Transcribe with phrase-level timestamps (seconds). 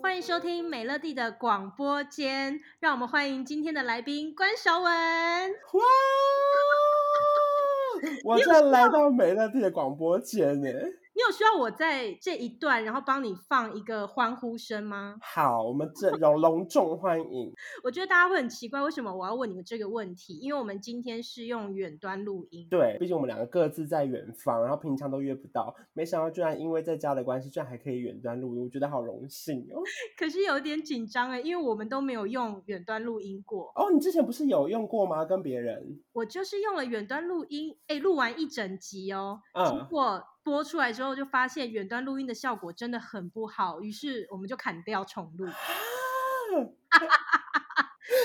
[0.00, 4.90] 欢迎收听美乐蒂的广播间，让我们欢迎今天的来宾关韶文。
[4.90, 5.84] 哇！
[8.24, 10.70] 我再来到美乐蒂的广播间呢。
[11.30, 15.16] 需要我在这一段，然后帮你放一个欢呼声吗？
[15.22, 17.52] 好，我们这种隆重欢迎。
[17.84, 20.38] 我觉得大家会很奇怪，为什么我要问你们这个问题？
[20.38, 22.66] 因为我们今天是用远端录音。
[22.70, 29.82] 对，毕竟我们两个各自在远方，然后平常都约不到，没想到居然因为在家的关系，居然还可以远端录音，我觉得好荣幸哦。
[30.18, 33.70] 可是有点紧张哎，因为我们都没有用远端录音过。
[33.74, 35.24] 哦，你之前不是有用过吗？
[35.24, 36.00] 跟别人？
[36.12, 40.22] 我就是用了远端录音，哎，录完一整集哦，嗯、结果。
[40.42, 45.46] 播出来之后，就发现远端录音的效果真的很不好，于是我们就砍掉重录。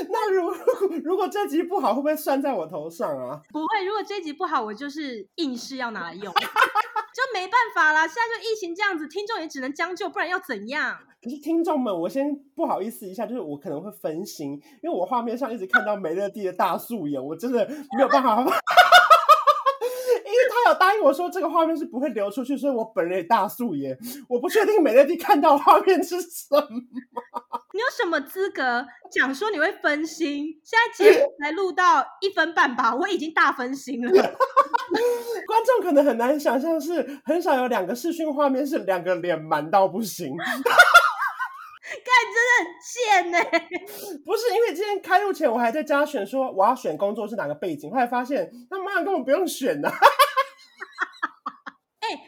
[0.10, 0.56] 那如果
[1.04, 3.40] 如果这集不好，会不会算在我头上啊？
[3.54, 8.08] 不会，如果这集不好，我就是硬是要拿来用， 就没办法啦。
[8.08, 10.98] 现在就疫情这样子，听众也只能将就，不然要怎样？
[11.22, 18.44] 可是听众们，我先不好意思一下，就是我可能会分心，因为我画面上一直看到美乐蒂的大素颜，我真的没有办法。
[20.76, 23.98] 答应我说这个画面是不会流出去，所以我本人也大素颜。
[24.30, 26.62] 我不确定美乐蒂看到画面是什么。
[27.74, 30.46] 你有什么资格讲说你会分心？
[30.64, 34.10] 现在节目才录到一分半吧，我已经大分心了。
[34.12, 40.36] 观众可能很难想象，是很少有两个视讯画面是两个脸满到不行。
[40.38, 40.48] 干，
[42.34, 43.38] 真的很贱呢。
[44.26, 49.92] 不是因为今天开录前我还在家选说我要选工作是哪个背景，后来发现他妈根本不用选呐。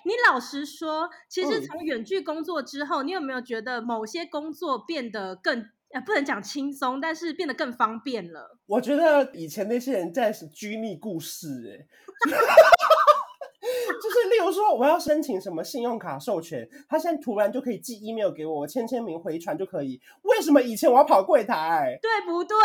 [0.04, 8.58] 你老实说，其实从远距工作之后，嗯，你有没有觉得某些工作变得更呃，不能讲轻松，但是变得更方便了？
[8.66, 11.88] 我觉得以前那些人在是拘泥故事，哎，
[14.02, 20.02] 就是例如说我要申请什么信用卡授权，他现在突然就可以寄 email 给我，我签签名回传就可以。
[20.24, 21.98] 为什么以前我要跑柜台？
[22.02, 22.56] 对不对？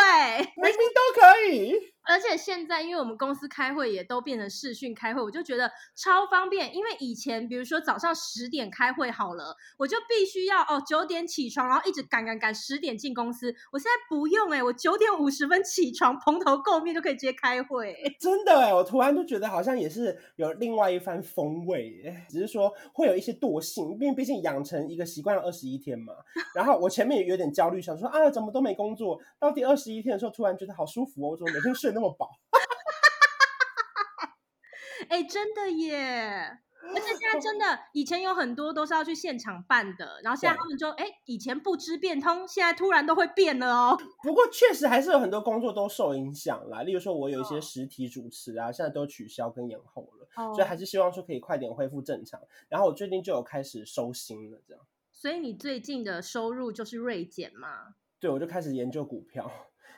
[0.57, 1.92] 明明都可以。
[2.05, 6.75] 而且现在，因为我们公司开会也都变成视讯开会，我就觉得超方便。
[6.75, 13.55] 因为以前，比如说早上十点开会好了，我就必须要哦九点起床，然后一直赶赶赶十点进公司。
[13.71, 17.95] 我现在不用哎、欸，我九点五十分起床，蓬头垢面就可以直接开会。
[18.19, 26.13] 真的哎，我突然就觉得好像也是有另外一番风味，只是说会有一些惰性，因为毕竟养成一个习惯了二十一天嘛。
[26.53, 31.92] 然后我前面也有点焦虑，想说啊怎么都没工作，到第二十一天的时候，突然觉得好舒服哦，我怎么每天睡。
[31.93, 32.31] 那么饱，
[35.09, 36.59] 哎、欸，真的耶！
[36.93, 43.97] 而且现在真的，以前有很多都是要去现场办的，然后现在他们就，哎、欸，以前不知变通，现在突然都会变了哦。
[44.21, 52.41] 不过确实还是有很多工作都受影响啦，例如说我有一些实体主持啊，现在都取消跟延后了，所以还是希望说可以快点恢复正常。
[52.67, 54.83] 然后我最近就有开始收心了，这样。
[55.13, 57.95] 所以你最近的收入就是锐减吗？
[58.19, 59.49] 对，我就开始研究股票。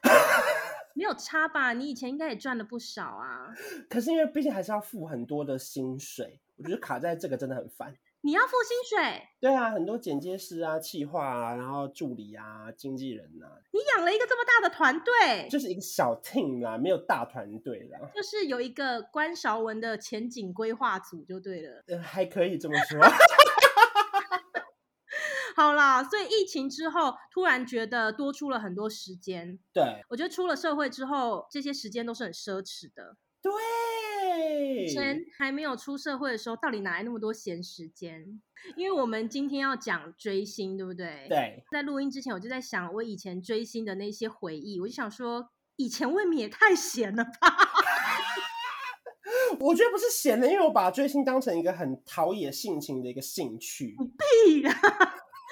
[0.95, 1.73] 没有差吧？
[1.73, 3.53] 你以前应该也赚了不少啊。
[3.87, 7.95] 可是因为毕竟还是要付很多的薪水，我觉得卡在这个真的很烦。
[8.21, 9.21] 你要付薪水？
[9.39, 13.45] 对啊，很多剪接师啊、企划啊，然后助理啊、经纪人啊。
[13.71, 15.47] 你养了一个这么大的团队？
[15.47, 17.99] 就是一个小 team 啦，没有大团队啦。
[18.15, 21.83] 就是有一个关韶文的前景规划组就对了。
[21.87, 22.99] 呃，还可以这么说。
[25.55, 29.57] 好啦，所以疫情之后，突然觉得多出了很多时间。
[29.73, 33.15] 对，我觉得出了社会之后，这些时间都是很奢侈的。
[33.41, 38.41] 对，以前还没有出社会的时候，到底哪来那么多闲时间？
[38.75, 41.27] 因为我们今天要讲追星，对不对？
[41.29, 41.63] 对。
[41.71, 47.31] 在录音之前，我就在想我以前追星的那些回忆，我就想说，以前未免也太闲了吧？
[49.61, 53.95] 我觉得不是闲的，因为我把追星当成一个很陶冶性情的一个兴趣。
[53.97, 54.73] 你屁啦！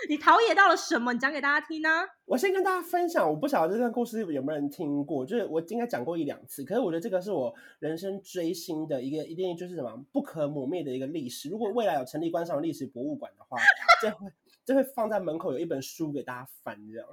[0.09, 1.13] 你陶冶到了什么？
[1.13, 1.89] 你讲给大家听呢？
[2.25, 6.63] 我先跟大家分享，我不晓得这段故事有没有人听过，就是我应该讲过一两次。
[6.63, 11.49] 可是我觉得这个是我人生追星的一个一定就是什么不可磨灭的一个历史。
[11.49, 13.57] 如果未来有成立观赏历史博物馆的话，
[14.01, 14.31] 这会
[14.65, 17.07] 这会放在门口有一本书给大家翻这样。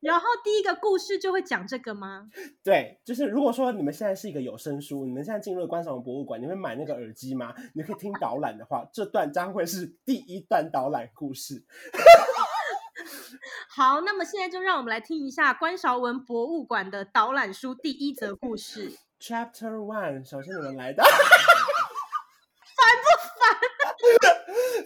[0.00, 2.28] 然后第一个故事就会讲这个吗？
[2.64, 7.54] 对，就是如果说你们现在是一个有声书，你们现在进入了观韶文博物馆，你会买那个耳机吗？
[7.74, 11.64] 你可以听导览的话，这段将会是第一段导览故事。
[13.68, 18.92] 好，那么现在就让我们来听一下关韶文博物馆的导览书第一则故事。
[19.20, 21.04] Chapter One，首先你们来的。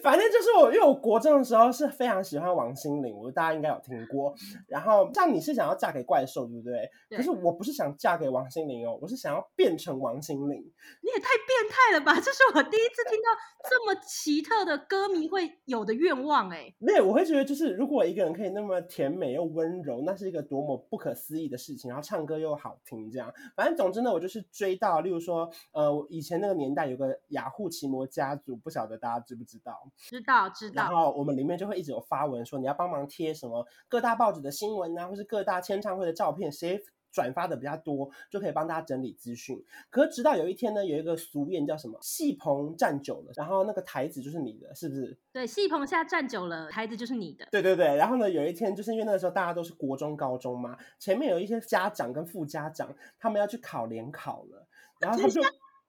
[0.02, 4.34] 反正就是我，因为我国中的时候是非常喜欢王心凌，我大家应该有听过。
[4.68, 6.90] 然后像你是想要嫁给怪兽，对不对？
[7.08, 7.16] 对。
[7.18, 10.60] 可是我不是想嫁给王心凌哦，我是想要变成王心凌。
[11.00, 12.14] 你也太变态了吧！
[12.20, 13.28] 这是我第一次听到
[13.70, 16.74] 这么奇特的歌迷会有的愿望哎。
[16.78, 21.88] 没有，我会觉得就是如果一个人可以那么甜美又温柔，那是一个多么不可思议的事情。
[21.88, 23.32] 然后唱歌又好听，这样。
[23.56, 29.90] 反正总之呢，我就是追到，例如说，呃，以前那个年代有个雅虎奇摩家族，不晓得大家知不知道？
[29.96, 30.82] 知道，知道。
[30.82, 36.80] 然后我们里面就会一直有发文说，你要帮忙贴什么各大报纸的新闻啊，或是各大签唱会的照片，谁
[37.12, 39.64] 转发的比较多，就可以帮大家整理资讯。
[39.88, 45.16] 可是直到有一天呢，有一个俗谚叫什么“戏棚站久了”，然后那个台子就是你的，是不是？
[45.32, 47.46] 对，戏棚下站久了，台子就是你的。
[47.52, 47.94] 对对对。
[47.94, 54.66] 然后呢，有一天就是因为那个时候大家都是国中、高中嘛，前面有一些家长跟副家长，他们要去考联考了，
[54.98, 55.40] 然后他就。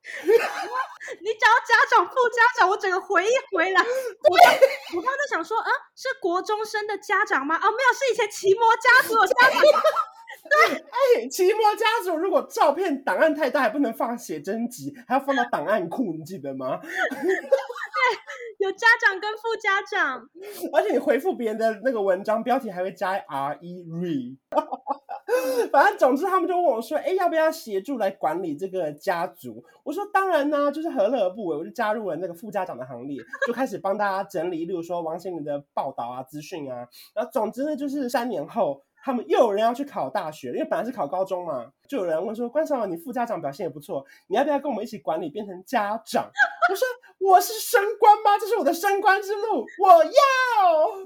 [1.21, 4.53] 你讲到家长、副家长，我整个回忆回来，我刚
[4.97, 7.55] 我刚刚在想说，啊，是国中生的家长吗？
[7.55, 9.61] 哦，没有，是以前奇摩家族的家长。
[10.47, 16.79] 对，哎，奇摩家族如果照片档案太大，还不能放写真集，还要放到档案库，你记得吗？
[16.81, 16.89] 对，
[18.59, 20.29] 有家长跟副家长，
[20.73, 24.37] 而且你回复别人的那个文章标题还会加 R E re。
[25.71, 33.17] 反正总之，他们就问我说：“哎，要不要协助来管理这个家族？”我说：“当然呢、就是何乐而不为。”我就加入了那个副家长的行列，
[33.47, 36.87] 就开始帮大家整理，例如说王心凌的报道啊、资讯啊。
[37.13, 46.29] 然后总之呢，就是三年后，他们又有人要去考大学，因为本来是考高中嘛，就有人问说：“关韶文，你副家长表现也不错，你要不要跟我们一起管理，变成家长？”
[46.69, 46.87] 我说
[47.31, 48.37] ：“我是升官吗？
[48.39, 50.11] 这是我的升官之路，我要。”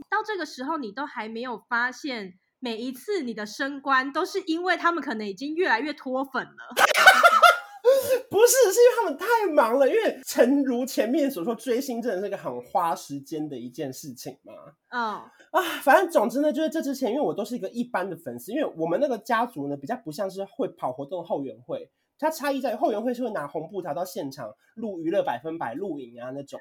[0.09, 2.33] 到这个时候，你都还没有发现。
[2.59, 6.75] 每一次你的升官都是因为他们可能已经越来越脱粉了，
[8.29, 9.88] 不是，是因为他们太忙了。
[9.88, 14.53] 因为诚如前面所说，追星真的是一个很花时间的一件事情嘛。
[14.89, 15.21] 嗯、oh.
[15.51, 21.89] 啊，反正总之呢，就是这之前，因为我都是一个一般的粉丝，因为我们那个家族呢，比较不像是会跑活动后援会。
[22.19, 26.60] 它差异在于后援会是会拿红布条到现场录娱乐百分百录影啊那种。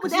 [0.00, 0.16] 不对，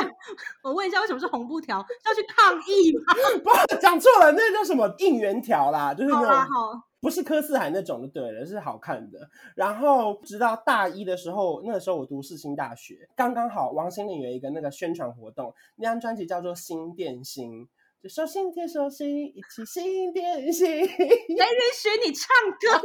[0.62, 1.78] 我问一下，为什么是红布条？
[1.78, 3.14] 要去抗议吗？
[3.44, 9.28] 不，讲错了，那叫什么应援条啦，就是那种，好，不是柯四海那种的，对了，是好看的。
[9.54, 17.64] 然后直到大一的时候，那个时候我读世新大学，刚刚好王心凌有一个那个宣传活动，那张专辑叫做《心电心》。
[18.02, 20.68] 就手心贴手心，一起心电心。
[20.68, 20.88] 没人
[21.72, 22.84] 学你唱歌。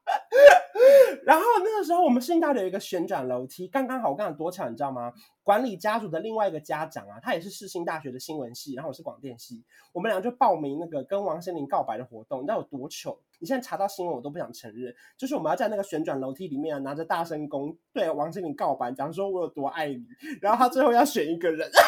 [1.26, 4.08] 然后那个时候，我们世新大学有一个旋转楼梯，刚刚好。
[4.08, 5.12] 我刚刚多巧，你知道吗？
[5.42, 12.40] 管理家族的另外一个家长啊，他也是世新大学的新闻系，然后我是广电系，我们俩就报名那个跟王心凌告白的活动。
[12.40, 13.20] 你知道有多糗？
[13.40, 14.94] 你现在查到新闻，我都不想承认。
[15.18, 20.02] 就是我们要在那个旋转楼梯里面啊，拿着大声公对王心凌告白，讲说我有多爱你。
[20.40, 21.70] 然后他最后要选一个人。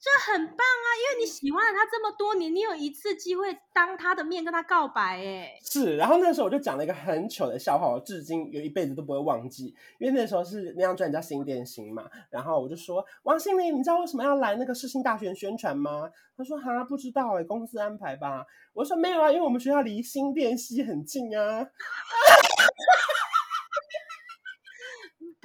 [0.00, 5.96] 这很棒啊，因为你喜欢了他这么多年，你有一次机会当他的面跟他告白，哎，是。
[5.96, 9.74] 然后那时候我就讲了一个很糗的笑话，我至今有一辈子都不会忘记。
[9.98, 16.08] 因为那时候是那张专辑叫《新电心》嘛，然后我就说王心凌，你知道为什么要来那个世新大学宣传吗？
[16.36, 18.46] 他说哈，不知道哎，公司安排吧。
[18.74, 21.66] 我说没有啊，因为我们学校离新店系很近啊。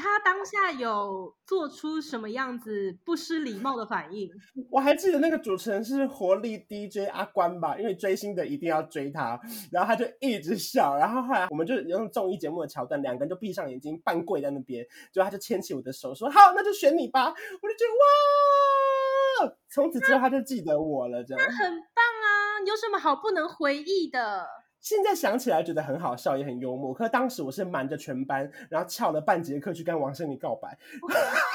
[0.04, 4.30] 他当下有做出什么样子不失礼貌的反应？
[4.70, 9.40] 我还记得那个主持人是活力 DJ 阿关吧，因为追星的一定要追他，
[9.72, 21.48] 然后他就一直笑，然后后来我们就用综艺节目的桥段，两个人就闭上眼睛，半跪在那边，最后他就牵起我的手说：“好，那就选你吧。”我就觉得哇，从此之后他就记得我了，这样。
[21.48, 24.46] 那很棒啊，有什么好不能回忆的？
[24.84, 26.94] 现在想起来觉得很好笑，也很幽默。
[26.94, 30.78] 可当时我是瞒着全班，然后翘了半节课去跟王胜利告白。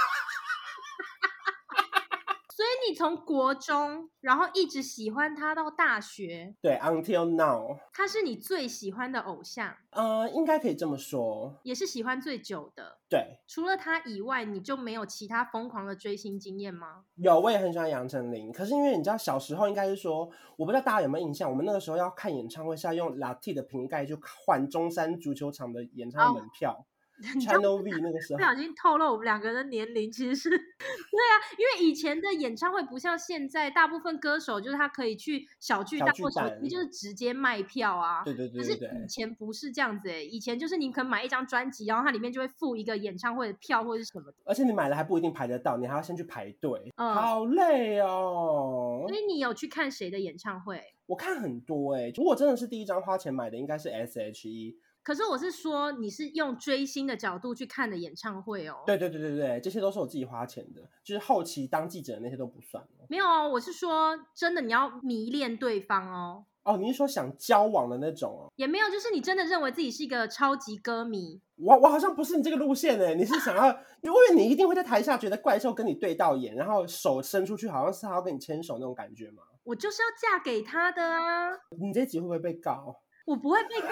[2.94, 12.98] 从国中，然后一直喜欢他到大学，对，until now，他是你最喜欢的偶像，呃，应该可以这么说，也是喜欢最久的。
[13.08, 17.04] 对，除了他以外，你就没有其他疯狂的追星经验吗？
[17.16, 18.52] 有，我也很喜欢杨丞琳。
[18.52, 26.72] 可是因为你知道，小时候应该是说，我不知道大家有没有印象，我们那个时候要看演唱会是要用 LATTE 的瓶盖就换中山足球场的演唱会门票。
[26.72, 26.84] Oh.
[27.40, 38.22] Channel V 那个时候不小心透露我们两个人的年龄，其实是 对啊，因为以前的演唱会不像现在，大部分歌手就是他可以去小巨蛋或者你就是直接卖票啊。
[38.24, 44.36] 对对对，对，对，可是以前不是这样子诶、欸，以前就是你可能买一张专辑，然后它里面就会附一个演唱会的票或者是什么的。
[44.44, 49.04] 而且你买了还不一定排得到，你还要先去排队，嗯，好累哦。
[49.08, 50.80] 所以你有去看谁的演唱会？
[51.06, 54.76] 我看很多诶、欸，如果真的是第一张花钱买的，应该是 S H E。
[55.08, 58.82] 可是我是说，你是用追星的角度去看的演唱会哦。
[58.84, 62.84] 对对对对对，这些都是我自己花钱的，就是后期当记者的那些都不算。
[63.08, 66.44] 没有哦，我是说真的，你要迷恋对方哦。
[66.64, 68.52] 哦，你是说想交往的那种哦？
[68.56, 71.40] 也没有，就是你真的认为自己是一个超级歌迷。
[71.56, 73.70] 我我好像不是你这个路线哎，你是想要，
[74.02, 79.42] 因为你一定会在台下觉得怪兽跟你对到眼，然后手伸出去，好像是他要跟你牵手那种感觉吗？
[79.64, 81.48] 我就是要嫁给他的啊！
[81.80, 83.00] 你这集会不会被告？
[83.24, 83.88] 我不会被告，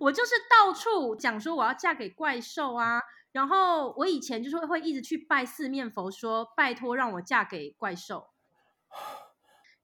[0.00, 3.02] 我就是到处讲说我要嫁给怪兽啊！
[3.32, 8.28] 然后我以前就是会一直去拜四面佛，说拜托让我嫁给怪兽。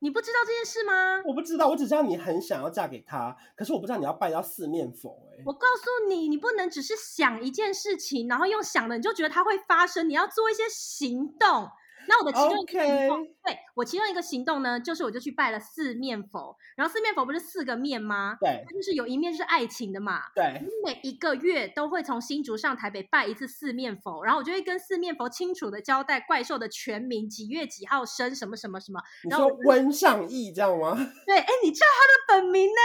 [0.00, 1.23] 你不知道这件事吗？
[1.26, 5.42] 我不知道，我只知道你很想要嫁给他，可是我不知道你要拜到四面佛欸。
[5.47, 11.68] 我告诉你，你不能只是想一件事情，然后用想的你就觉得它会发生，你要做一些行动。
[12.06, 13.30] 那我的其中一个行动，Okay.
[13.44, 18.37] 对，我其中一个行动呢，就是我就去拜了四面佛，然后四面佛不是四个面吗？
[18.40, 20.23] 对，就是有一面是爱情的嘛。
[20.34, 29.00] 对，每一个月都会从新竹上台北拜一次四面佛，然后我就会跟四面佛清楚的交代怪兽的全名，几月几号生，什么什么什么。
[29.25, 30.94] 你说温尚义这样吗？
[31.26, 32.80] 对，哎，你知道他的本名呢？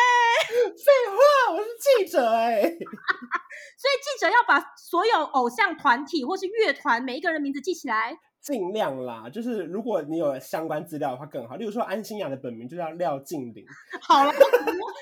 [0.70, 2.62] 废话，我是记者哎。
[3.80, 8.18] 所以记者要把所有偶像团体或是乐团每一个人名字记起来。
[8.42, 11.56] 尽量啦，就是如果你有相关资料的话更好。
[11.56, 13.66] 例如说安心雅的本名就叫廖静玲。
[14.02, 14.32] 好了，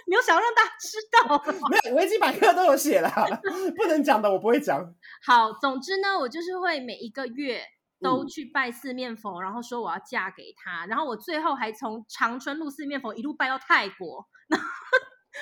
[0.07, 1.43] 你又想要让大家知道？
[1.69, 3.09] 没有，维基百科都有写了，
[3.77, 4.93] 不能讲的我不会讲。
[5.25, 7.61] 好，总之呢，我就是会每一个月
[8.01, 14.27] 都去拜四面佛，嗯、然后说我要嫁给他，然后我最后还从长春路四面佛一路拜到泰国。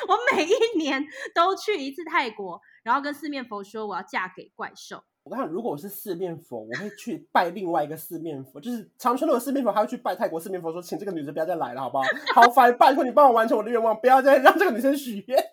[0.09, 1.01] 我每一年
[1.33, 5.01] 都去一次泰国，然后跟四面佛说我要嫁给怪兽。
[5.25, 12.03] 我看，如果我是四面佛，我会去拜另外一个四面佛，就是长春路的四面佛，还会去拜泰国四面佛，说请这个女生不要再来了，好不好？
[12.35, 15.43] 好烦，拜托你帮我完成我的愿望，不要再让这个女生许愿。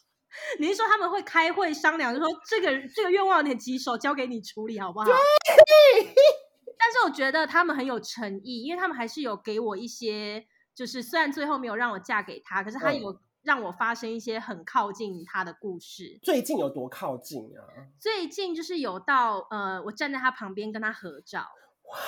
[0.58, 5.04] 你是说他们会开会商量，就说这个这个愿望有点棘手，交给你处理好不好？
[5.04, 5.14] 对。
[6.78, 13.20] 但是我觉得他们很有诚意，因为他们还是有给我一些，就是虽然最后没有让我嫁给他，可是他有。
[13.48, 16.18] 嗯让我发生一些很靠近他的故事。
[16.22, 17.64] 最近有多靠近啊？
[17.98, 21.46] 最近就是有到呃，我站在他旁边跟他合照。
[21.90, 21.98] 哇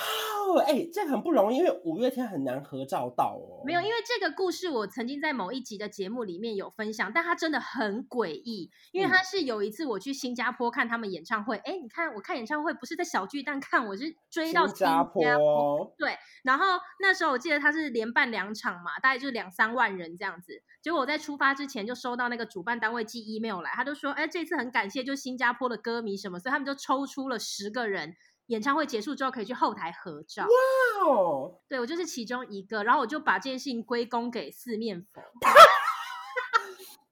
[0.53, 3.63] 哦，哎、欸，这很不容易，因为五月天很难合照到哦。
[3.65, 15.21] 没有，因为这个故事我曾经在某一集的节目里面有分享，但它真的很诡异，因为它是有一次我去新加坡看他们演唱会，哎、嗯，你看我看演唱会不是在小巨蛋看，我是追到新加坡。
[15.21, 15.95] 新加坡。
[15.97, 16.65] 对，然后
[16.99, 20.61] 那时候我记得他是连办两场嘛，大概就是两三万人这样子。
[20.81, 28.15] 结果我在出发之前就收到那个主办单位寄 email 来，他就说，哎，这次很感谢，就新加坡的歌迷什么，所以他们就抽出了十个人。
[28.51, 30.43] 演唱会结束之后可以去后台合照。
[30.43, 31.55] 哇哦！
[31.69, 35.21] 对，我就是其中一个，然后我就把这件事情归功给四面佛。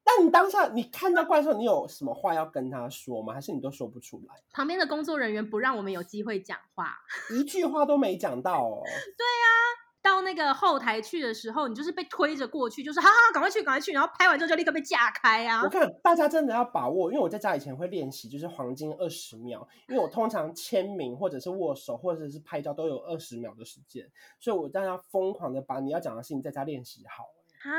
[0.06, 3.34] 那你当下你看到怪兽，你有什么话要跟他说吗？
[3.34, 4.36] 还是你都说不出来？
[4.52, 6.98] 旁边的工作人员不让我们有机会讲话，
[7.32, 8.84] 一句话都没讲到哦。
[8.86, 9.79] 对呀。
[10.02, 15.62] 到那个后台去的时候，你就是被推着过去，就是哈哈，赶快去，赶快去，然后拍完之后就立刻被架开啊！
[15.64, 27.26] 我看大家真的要把握，因为我在家以前会练习，就是黄金二十秒，因为我通常签名或者是握手或者是拍照都有二十秒的时间，所以我大家疯狂的把你要讲的事情在家练习好。
[27.60, 27.72] 啊，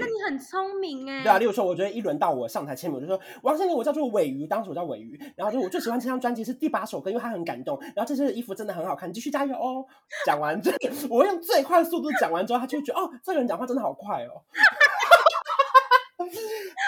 [0.00, 1.22] 那你很聪明哎！
[1.22, 9.86] 对啊，例如说，我觉得一轮到我上台签名，我就说王心凌，我叫做尾鱼，当时我叫尾鱼，然后就我最喜欢这张专辑是第八首歌，因为它很感动，然后这身衣服真的很好看，你继续加油哦！
[10.26, 10.72] 讲完这，
[11.08, 14.42] 我用最快速度讲完之后，他就觉得哦，这个人讲话真的好快哦。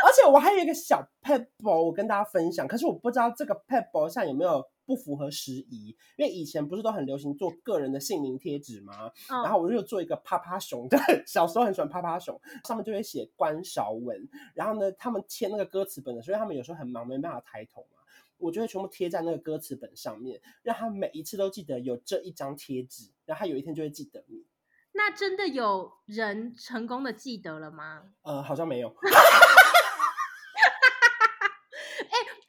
[0.05, 4.65] 而且我还有一个小撇步，我跟大家分享，可是我不知道这个撇步上有没有。
[4.87, 9.11] 不符合时宜，因为以前不是都很流行做个人的姓名贴纸吗？
[9.31, 14.29] 嗯、然后我就做一个趴趴熊，对，小时候很喜欢趴趴熊，上面就会写关韶文。
[14.53, 18.03] 然后呢，他们签那个歌词本的，所以他们有时候很忙，没办法抬头嘛。
[18.37, 24.45] 我就会全部贴在那个歌词本上面，让他每一次都记得有这一张贴纸，然后他有一天就会记得你。
[24.93, 28.03] 那真的有人成功的记得了吗？
[28.21, 28.95] 呃，好像没有。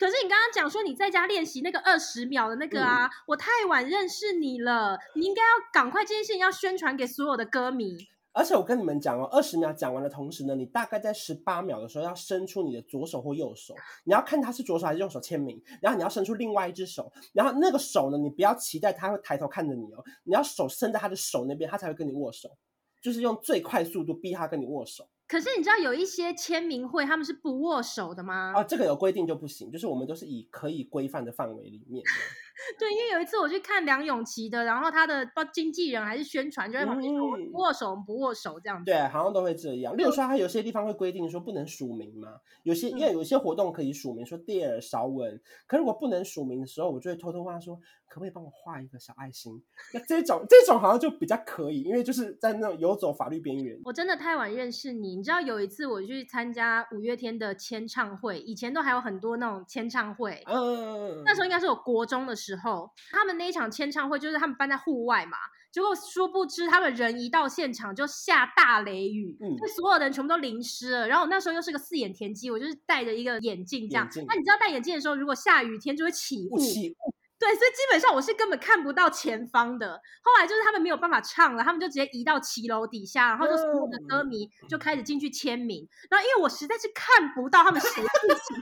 [0.05, 7.97] 可是你刚刚讲说你在家练习那个二十秒的那个啊，嗯、我太晚认识你了，你应该要赶快这件事情要宣传给所有的歌迷。
[8.31, 22.55] 而且我跟你们讲哦，二十秒讲完的同时呢，你大概在十八秒的时候要伸出你的左手或右手，你要看他是左手还是右手签名，然后你要伸出另外一只手，然后那个手呢，你不要期待他会抬头看着你哦，你要手伸在他的手那边，他才会跟你握手，
[23.01, 25.07] 就是用最快速度逼他跟你握手。
[25.27, 28.53] 可是你知道有一些签名会他们是不握手的吗？
[28.55, 32.03] 啊，这个有规定就不行，就是我们都是以可以规范的范围里面。
[32.79, 38.85] 对，因为有一次我去看梁咏琪的，然后他的经纪人还是宣传，就在旁边说我们不握手，我们不握手这样子。
[38.85, 39.95] 对，好像都会这样。
[39.95, 42.29] 例如说，他有些地方会规定说不能署名嘛，
[42.63, 47.75] 有些因为有些活动可以署名，说 Dear 韶文，可是如果不能署名的时候，我就会偷偷问他说，
[48.07, 49.61] 可不可以帮我画一个小爱心？
[49.93, 53.79] 那这种这种好像就比较可以，因为就是在那种游走法律边缘。
[53.83, 65.37] 我真的太晚认识你，你知道有一次我去参加五月天的签唱会，以前都还有很多那种签唱会，嗯，那时候应该是我国中的时候，他们那一场签唱会就是他们办在户外嘛，
[65.71, 71.07] 结果殊不知他们人一到现场就下大雷雨，嗯，就所有的人全部都淋湿了。
[71.07, 74.05] 然后我那时候又是个四眼田鸡，我就是戴着一个眼镜这样。
[74.27, 76.59] 那你知道戴眼镜的时候，如果下雨天就会起雾。
[76.59, 80.01] 起雾对，所以基本上我是根本看不到前方的。
[80.23, 85.85] 后来就是他们没有办法唱了，他们就直接移到骑楼底下，然后就所有的歌迷就开始进去签名。
[86.09, 88.61] 然后因为我实在是看不到他们谁进去，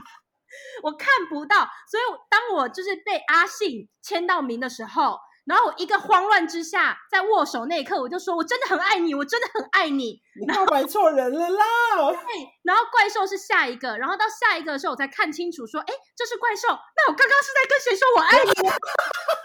[0.82, 5.18] 我看不到，所以当我就是被阿信签到名的时候。
[5.46, 11.64] 然后我一个慌乱之下，在握手那一刻，我就说：“我真的很爱你，我真的很爱你。”你告白错人了啦！
[12.12, 12.18] 对，
[12.62, 18.70] 然后怪兽是下一个，然后到下一个的时候，我才看清楚，说：“哎，这是怪兽。”那我刚刚是在跟谁说我爱你？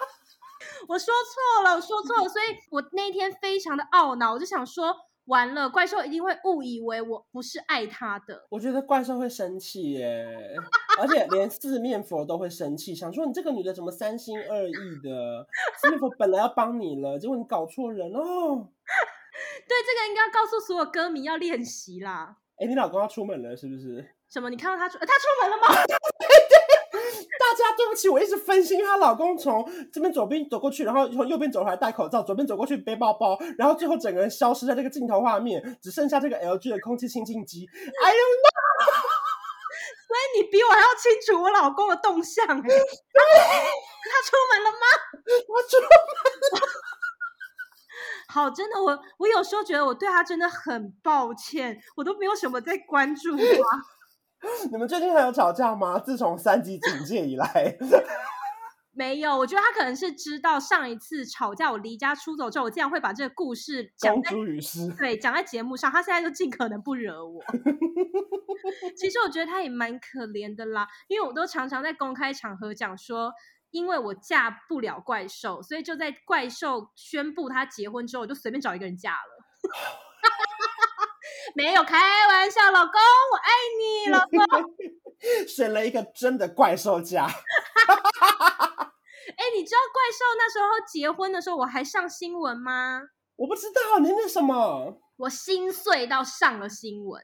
[0.88, 4.96] 我说错了，我说错了，所以我那天非常的懊恼，我就想说。
[5.26, 8.48] 完了，怪兽一定会误以为我不是爱他的。
[8.50, 10.56] 我觉得怪兽会生气耶，
[11.00, 15.48] 而且连四面佛都会生气，想说你这个女的怎么三心二意的？
[15.82, 18.70] 四面佛本来要帮你了，结果你搞错人哦。
[19.68, 22.38] 对，这个应该要告诉所有歌迷要练习啦。
[22.58, 24.06] 哎，你老公要出门了是不是？
[24.30, 24.50] 什么？
[24.50, 24.98] 你看到他出？
[25.00, 25.68] 他出门了吗？
[27.40, 37.68] 大家对不起，我一直分心，她老公从这边左边走过去，然后从右边走回来戴口罩，左边走过去背包包，然后最后整个人消失在这个镜头画面，只剩下这个 LG 的空气清净机。
[37.74, 38.18] 哎呦，
[40.10, 42.44] 所以你比我还要清楚我老公的动向。
[42.50, 42.66] 他出
[44.50, 44.86] 门了吗？
[45.48, 46.68] 我出门了。
[48.28, 53.44] 好，真的，我我有时候觉得我对他真的很抱歉，我都没有什么在关注他。
[54.72, 56.00] 你们最近还有吵架吗？
[56.00, 57.78] 自从三级警戒以来，
[59.00, 59.38] 没有。
[59.38, 65.90] 我觉得他可能是知道上一次吵架，我离家出走之后，我竟然会把这个故事讲公诸于世，对，讲在节目上。
[65.90, 67.42] 他现在就尽可能不惹我。
[68.98, 73.32] 其实我觉得他也蛮可怜的啦，因为我都常常在公开场合讲说，
[73.72, 79.18] 因为我嫁不了怪兽，所以就在怪兽宣布他结婚之后，我就随便找一个人嫁了。
[81.56, 82.94] 没有开玩笑，老公，
[83.32, 84.76] 我爱你，老公。
[85.48, 87.30] 选了一个真的怪兽嫁。
[89.30, 93.02] 哎、欸，你知道怪兽那时候结婚的时候，我还上新闻吗？
[93.36, 95.02] 我不知道，你那什么？
[95.18, 97.22] 我心碎到上了新闻。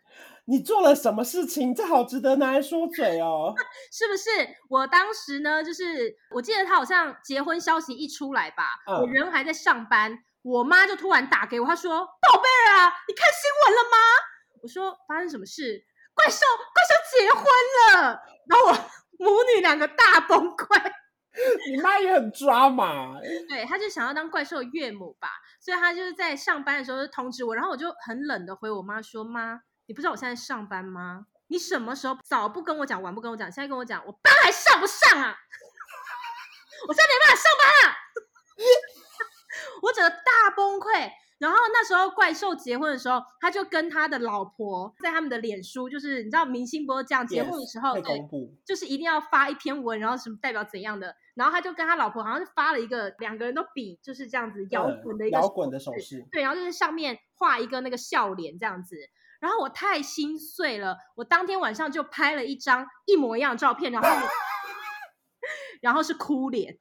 [0.47, 1.73] 你做了什么事情？
[1.73, 3.53] 这好值得拿来说嘴哦。
[3.91, 4.29] 是不是？
[4.69, 10.19] 我当时呢，就是我记得他好像结婚消息一出来吧，嗯、我人还在上班。
[10.43, 11.91] 我妈就突然打给我，她说
[12.21, 13.97] ：“宝贝儿啊，你看新闻了吗？”
[14.61, 15.83] 我说：“发生什么事？
[16.13, 17.43] 怪兽，怪兽结婚
[18.03, 18.73] 了。”然后我
[19.17, 20.79] 母女两个大崩溃。
[21.69, 23.19] 你妈也很抓嘛。
[23.49, 31.25] 对，她就想要当怪兽岳母吧，所以她就是在上班的时候就通知我，然后我就很冷的回我妈说：“妈，你不知道我现在上班吗？
[31.47, 35.35] 你什么时候早不跟我讲，晚不跟我讲，现在跟我讲，我班还上不上啊？
[36.87, 37.97] 我现在没办法上班啊！”
[39.81, 58.95] 我整个大崩溃，然后那时候怪兽结婚的时候，他就跟他的老婆在他们的脸书，就是你知道明星不是这样，结婚的时候 Yes, 对，就是一定要发一篇文，然后什么代表怎样的，然后他就跟他老婆好像是发了一个两个人都比就是这样子摇滚的一个摇滚的手势，对，然后就是上面画一个那个笑脸这样子，
[59.41, 64.07] 然后我太心碎了，我当天晚上就拍了一张一模一样的照片，然后
[65.81, 66.79] 然后是哭脸。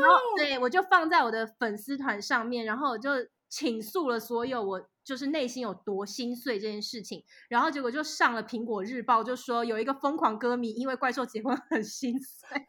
[0.00, 3.10] 然后对，我就放在我的粉丝团上面，然后我就
[3.48, 12.48] 倾诉了所有我就是内心有多心碎这件事情，然后结果就上了苹果日报，就说有一个疯狂歌迷因为怪兽结婚很心碎。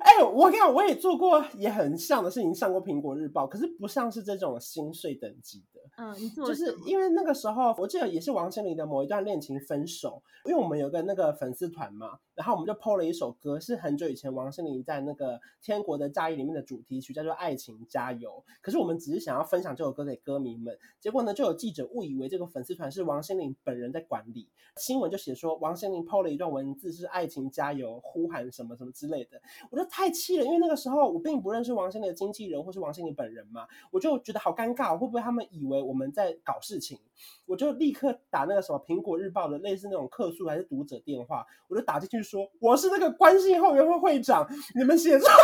[0.00, 5.73] 哎，我跟你讲，我也做过也很像的事情，上过苹果日报，可是不像是这种心碎等级的。
[5.96, 18.30] 嗯，你做就是因为那个时候，我记得也是王心凌的某一段恋情分手，因为我们有个那个粉丝团嘛，然后我们就 PO 了一首歌，是很久以前王心凌在那个《天国的嫁衣》里面的主题曲，叫做《爱情加油》。
[18.60, 35.73] 可是我们只是想要分享这首歌给歌迷们，结果呢，就有记者误以为这个粉丝团是王心凌本人在管理，新闻就写说王心凌 PO 了一段文字是“爱情加油”，呼喊什么什么之类的，我就太气了，因为那个时候我并不认识王心凌的经纪人或是王心凌本人嘛，我就觉得好尴尬，会不会他们以为。
[35.74, 36.98] 为我们在搞事情，
[37.46, 45.28] 我就立刻打那个什么苹果日报的类似那种客诉还是读者电话，我就打进去说我是那个关系后援会会长，你们写错！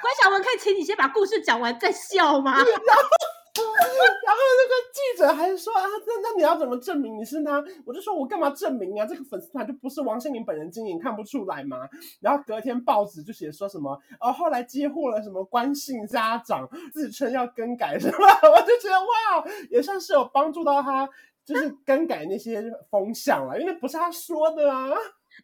[0.00, 2.56] 关晓文可以请你先把故事讲完再笑吗？
[3.52, 7.62] 然后那个记者还说啊，那那你要怎么证明你是他？
[7.84, 9.04] 我就说我干嘛证明啊？
[9.04, 11.78] 这个粉丝团就不是王心凌本人经营，看不出来吗？
[12.20, 18.14] 然后隔天报纸就写说什么哦，后来接获了什么关姓家长自称要更改什么，
[18.50, 21.08] 我就觉得哇，也算是有帮助到他，
[21.44, 24.90] 就是更改那些风向了，因为不是他说的啊。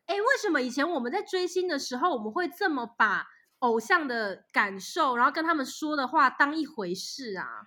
[0.07, 3.27] 哎，为什么以前我们在追星的时候，我们会这么把
[3.61, 7.67] 偶像的感受，然后跟他们说的话当一回事啊？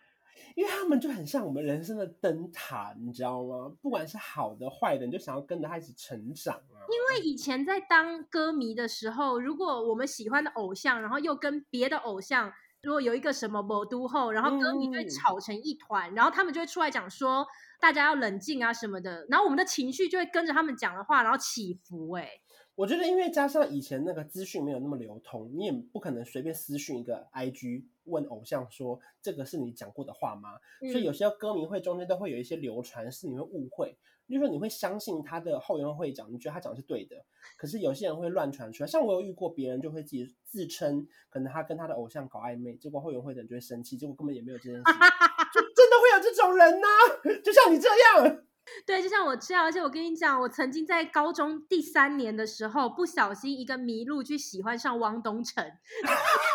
[0.56, 3.72] 因为他们就很像我们人生的灯塔，你知道吗？
[3.82, 6.84] 不管是好的坏的，你就想要跟着他一起成长啊。
[6.90, 17.46] 因为以前在当歌迷的时候，如果我们喜欢的偶像，然后又跟别的偶像，如果有一个什么某都后，然后歌迷就会吵成一团，嗯、然后他们就会出来讲说
[17.80, 22.24] 大家要冷静啊什么的，然后我们的情绪就会跟着他们讲的话，然后起伏、欸。
[22.24, 22.30] 哎，
[22.76, 27.84] 我觉得因为加上以前那个资讯没有那么流通，你也不可能随便私讯一个 IG。
[28.10, 37.16] 问偶像说：“这个是你讲过的话吗？”嗯、所以有些歌迷会中间都会有一些流传，是你会误会，例如说你会相信他的后援会会长，你觉得他讲的是对的，
[37.58, 38.88] 可是有些人会乱传出来。
[38.88, 47.38] 像我有遇过别人就会自己自称，可能他跟他的偶像搞暧昧，结果后援会的人就会生气，结果根本也没有这件事，就真的会有这种人呢、啊？
[47.44, 48.44] 就像你这样，
[48.86, 49.64] 对，就像我这样。
[49.64, 55.66] 而且我跟你讲，我曾经在高中第三年的时候，不小心一个迷路去喜欢上汪东城。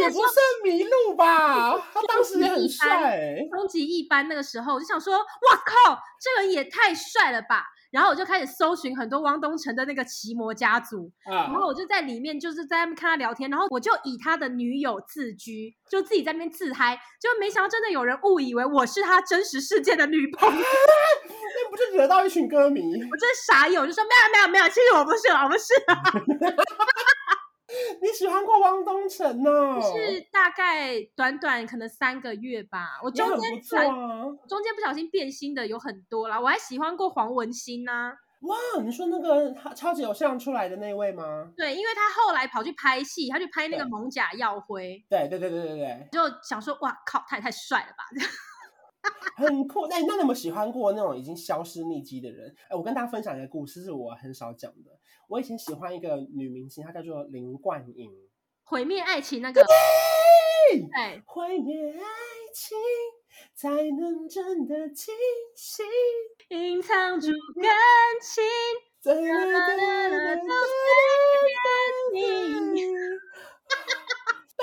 [0.00, 3.36] 也不算迷路吧，他当时也很帅。
[3.52, 7.64] 终极一班那个时候，我就想说，哇靠，这人也太帅了吧！
[7.90, 20.60] 然后我就开始搜寻很多汪东城的那个奇摩家族，啊、然后我就在里面就是在那边看他聊天，然后我就以他的女友自居，就自己在那边自嗨，就没想到真的有人误以为我是他真实世界的女朋友，
[21.26, 22.80] 那不就惹到一群歌迷？
[22.80, 25.74] 我真的傻眼，我就说没有没有没有，其实我不是，我不是。
[28.02, 29.80] 你喜欢过汪东城呢？
[29.80, 32.98] 是大概短短可能三个月吧。
[33.02, 36.40] 我中间不错啊，中间不小心变心的有很多啦。
[36.40, 38.12] 我还喜欢过黄文兴呢、啊。
[38.40, 41.52] 哇，你说那个超级偶像出来的那位吗？
[41.56, 44.94] 对，因为他后来跑去拍戏，他去拍那个《蒙甲耀辉》。
[45.10, 48.04] 对对对对对对，就想说哇靠，他也太帅了吧！
[49.36, 49.86] 很酷。
[49.88, 52.54] 那你那你有没有喜欢过那种已经消失匿迹的人？
[52.68, 54.98] 哎，我跟大家分享一个故事，是我很少讲的。
[55.28, 58.10] 我以前喜欢一个女明星，她叫做林冠英。
[58.64, 59.62] 毁灭爱情那个。
[59.62, 62.02] 对，毁灭爱
[62.54, 62.76] 情
[63.54, 65.14] 才能真的清
[65.56, 65.84] 醒，
[66.48, 67.28] 隐藏住
[67.60, 67.64] 感
[68.22, 68.44] 情，
[69.00, 70.46] 最美的都是
[72.12, 72.20] 你。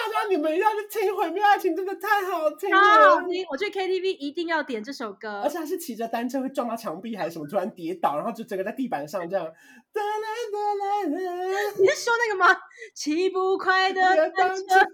[0.08, 3.46] 大家你们要去听《毁灭爱情》，真的太好听了，好好听！
[3.50, 9.46] 我去 KTV 一定要点这首歌，而且还是骑着单车会撞到墙壁还是什么，突然跌倒，然后就整个在地板上这样。
[9.46, 12.58] 哒啦哒啦啦，你是说那个吗？
[12.96, 14.64] 骑不快的单车。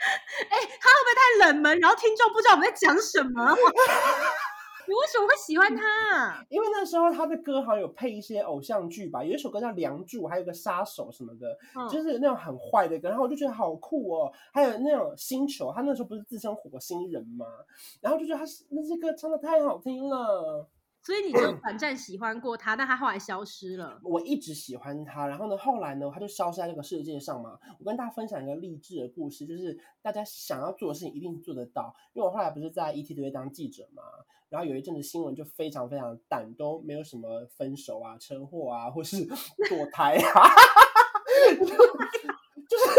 [0.00, 1.78] 哎，他会不会太冷门？
[1.80, 3.54] 然后听众不知道我们在讲什么？
[4.90, 6.44] 你为什么会喜欢他啊？
[6.48, 13.08] 因为那时候他的歌好像有配一些偶像剧吧，有一首歌叫《梁祝》，还有个杀手什么的，嗯、就是那种很坏的歌。
[13.08, 14.32] 然后我就觉得好酷哦。
[14.52, 17.46] 还有那种星球，他那时候不是自称火星人吗？
[18.00, 20.68] 然后就觉得他那些歌唱的太好听了。
[21.02, 23.98] 所以你就短暂喜欢过他，但他后来消失了。
[24.02, 27.56] 我一直喜欢他，然后呢，后来呢，他就消失在这个世界上嘛。
[27.78, 31.94] 我跟大家分享一个励志的故事，就是大家想要做的事情一定做得到。
[32.12, 34.02] 因为我后来不是在 ETtoday 当记者嘛，
[34.50, 39.26] 然后有一阵子新闻就非常非常淡，都没有什么分手啊、车祸啊，或是
[39.70, 40.50] 堕胎啊。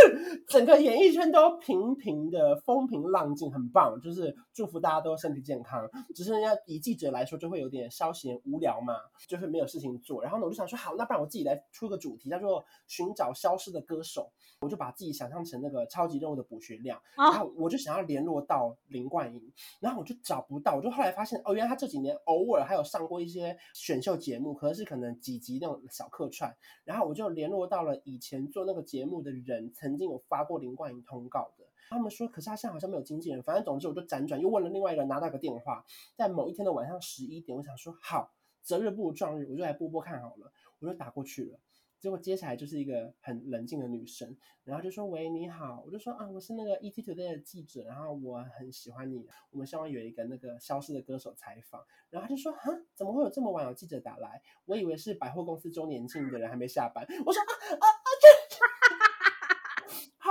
[0.02, 4.00] 就 是整个演艺圈都平平的风平浪静，很棒。
[4.02, 5.88] 就是祝福大家都身体健康。
[6.16, 8.94] 只是要以记者来说，就会有点稍嫌无聊嘛，
[9.28, 10.22] 就是没有事情做。
[10.22, 14.32] 然后呢，我就想说，好，那不然我自己来出个主题，叫做寻找消失的歌手。
[14.62, 19.42] 我就把自己想象成那个超级任务的补学量，然后我就想要联络到林冠英，
[19.80, 20.76] 然后我就找不到。
[20.76, 26.56] 我就后来发现，哦，原来他这几年偶尔还有上过一些选秀节目，可是可能几集那种小客串。
[26.84, 29.72] 然后我就联络到了以前做那个节目的人。
[29.74, 33.44] 曾曾经有发过林冠英通告的，他们说，可是他现在好像没有经纪人。
[33.44, 38.32] 反正总之，我就辗转又问了另外一个人，拿到个电话，在某一天的晚上十一点，我想说好，
[38.64, 41.60] 择日不如撞日，我就来播播看好了，我就打过去了。
[42.00, 54.42] 结果接下来就是一个很冷静的女生，然后就说：“喂，你好。”我就说：“啊，我是那个 ETtoday 的记者，然后我很喜欢你，我们希望有一个那个消失的歌手采访。”然后他就说：“哈，怎么会有这么晚有记者打来？
[54.66, 57.42] 我以为是百货公司周年庆的人还没下班。”我说
[57.80, 57.86] ：“啊啊！”。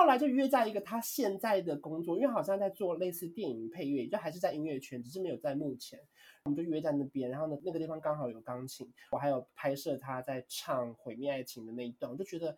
[0.01, 6.01] 后来就约在一个他现在的工作，因为好像在做类似电影配乐，就还是在音乐圈，只是没有在幕前。
[6.47, 12.57] 我们就约在那边，然后呢，那个地方刚好有钢琴，我还有拍摄他在唱《毁灭爱情》的那一段，我就觉得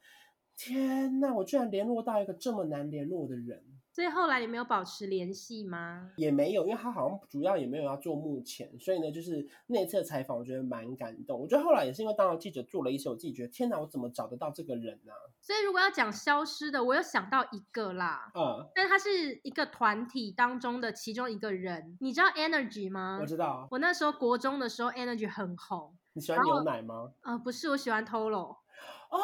[0.57, 3.61] 天哪，我居然联络到一个这么难联络的人。
[3.93, 6.11] 所以后来你没有保持联系吗？
[6.17, 11.39] 也没有，因为他好像主要也没有要做幕前，所以呢，就是那次采访，我觉得蛮感动。
[11.39, 15.29] 我觉得后来也是因为当了记者，做了一些，我自己觉得天哪，我怎么找得到这个人呢、啊？
[15.43, 21.99] 所以如果要讲消失的，我有想到一个啦，嗯，但他是一个团体当中的其中一个人。
[22.01, 23.19] 你知道 Energy 吗？
[23.21, 25.95] 我知道，我那时候国中的时候，Energy 很红。
[26.15, 27.13] 你喜欢牛奶吗？
[27.23, 28.57] 呃，不是，我喜欢 Tolo。
[29.11, 29.19] 哦。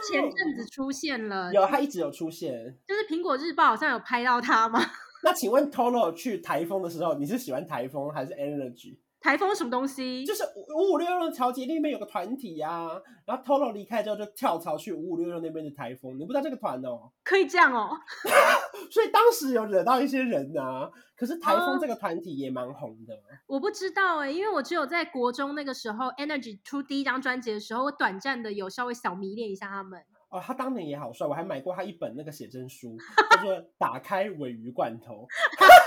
[0.00, 4.80] 前阵子出现了，有他一直有出现，就是苹果日报好像有拍到他吗？
[5.24, 8.96] 那请问 Tolo 去台风的时候，你是喜欢台风还是 Energy？
[9.20, 10.24] 台风什么东西？
[10.24, 12.88] 就是五五六六调节那边有个团体啊，
[13.26, 17.10] 然后 Tolo 离开之后就跳槽去五五六六那边的台风，你不知道这个团哦？
[17.24, 17.90] 可以这样哦，
[18.90, 20.90] 所以当时有惹到一些人啊。
[21.16, 23.12] 可是台风这个团体也蛮红的。
[23.12, 30.00] 嗯，我不知道哎，因为我只有在国中那个时候，Energy 出第一张专辑的时候，我短暂的有稍微小迷恋一下他们。
[30.30, 32.96] 哦，他当年也好帅，我还买过他一本那个写真书，
[33.34, 35.14] 叫做《打开尾鱼罐头》。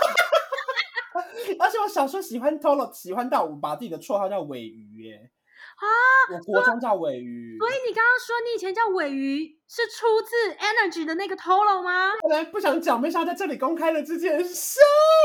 [1.60, 5.32] 而且我小时候喜欢 Tolo，喜欢到我把自己的绰号叫尾鱼耶。
[5.76, 5.86] 啊，
[6.34, 7.58] 我国中叫尾鱼。
[7.60, 12.12] 所以你刚刚说你以前叫尾鱼，是出自 Energy 的那个 Tolo 吗？
[12.24, 14.80] 本来不想讲，没想到在这里公开了这件事。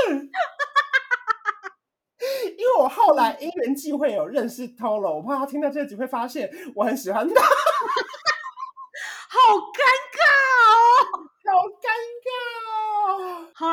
[2.56, 7.42] 因为我后来因缘际会有认识 Tolo，我怕他听到这集会发现我很喜欢他。
[9.28, 9.78] 好尴
[10.16, 10.20] 尬
[10.72, 10.72] 哦，
[11.44, 11.86] 好尴
[12.24, 12.28] 尬
[12.72, 13.46] 哦。
[13.54, 13.68] 好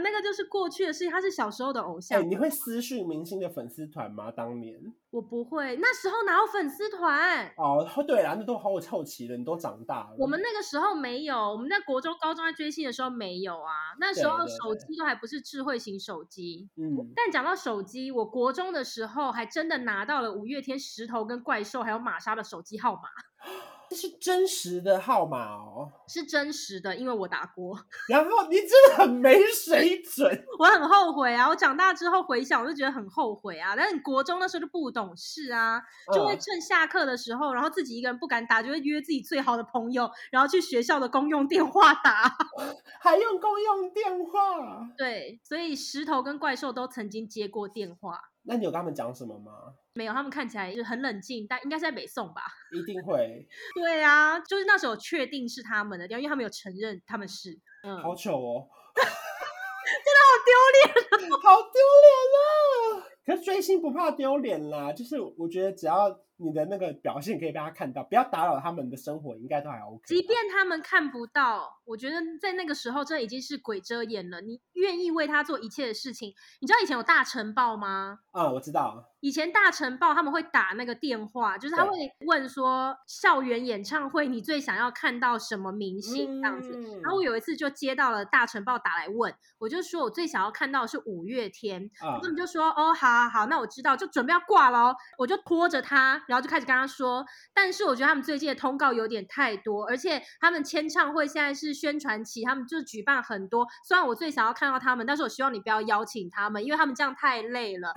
[0.00, 1.10] 了，那个就是过去的事情。
[1.10, 2.20] 他是小时候的偶像。
[2.20, 4.30] 欸，你会私讯明星的粉丝团吗？
[4.30, 7.46] 当年我不会，那时候哪有粉丝团？
[7.56, 10.16] 哦，对啊，那都好凑齐了，你都长大了。
[10.18, 13.94] 我们那个时候没有，我们在国中、高中在追星的时候没有啊。
[13.98, 16.68] 那时候手机都还不是智慧型手机。
[16.76, 17.12] 嗯。
[17.14, 23.02] 但讲到手机，我国中的时候还真的拿到了五月天、石头跟怪兽还有玛莎的手机号码。
[23.90, 27.76] 这是真实的号码哦，是真实的，因为我打过。
[28.08, 31.48] 然后你真的很没水准，我很后悔啊！
[31.48, 33.74] 我长大之后回想，我就觉得很后悔啊。
[33.74, 35.82] 但是你国中那时候就不懂事啊，
[36.14, 42.32] 就会趁下课的时候，然后自己一个人不敢打，就会约自己最好的朋友，然后去学校的公用电话打，
[43.02, 44.88] 还用公用电话。
[44.96, 48.20] 对，所以石头跟怪兽都曾经接过电话。
[48.42, 49.52] 那你有跟他们讲什么吗？
[49.92, 52.42] 没有，他们看起来就很冷静，但应该是在北宋吧？
[52.72, 53.46] 一定会。
[53.74, 57.58] 对啊，就是那时候确定是他们的，因为他们有承认他们是。
[57.82, 60.94] 嗯，好糗哦， 真的好丢脸，
[61.42, 63.06] 好丢脸啊！
[63.26, 66.20] 可是追星不怕丢脸啦，就是我觉得只要。
[66.42, 70.00] 你的那个表现可以被他看到，不要打扰他们的生活，应该都还 OK。
[70.06, 74.40] 即便他们看不到，我觉得在那个时候，这已经是鬼遮眼了。
[74.40, 78.20] 你愿意为他做一切的事情，你知道以前有大晨报吗？
[78.30, 79.06] 啊、嗯，我知道。
[79.20, 81.90] 以前大晨报他们会打那个电话，就是他会
[82.24, 86.70] 问说校园演唱会你最想要看到什么明星这样子。
[86.74, 96.24] 嗯、然后我有一次就接到了大晨报打来问，我就说我最想要看到的是五月天，他们、嗯、就说哦，好好好，那我知道，就准备要挂了，我就拖着他。
[96.30, 103.66] 然后就开始跟他说，但是我觉得他们最近的通告有点太多，而且他们签唱会现在是宣传期，他们就举办很多。
[103.84, 107.92] 虽然我最想要看到他们，但是我希望你不要邀请他们，因为他们这样太累了。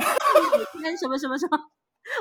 [0.82, 1.60] 跟什么什么什么，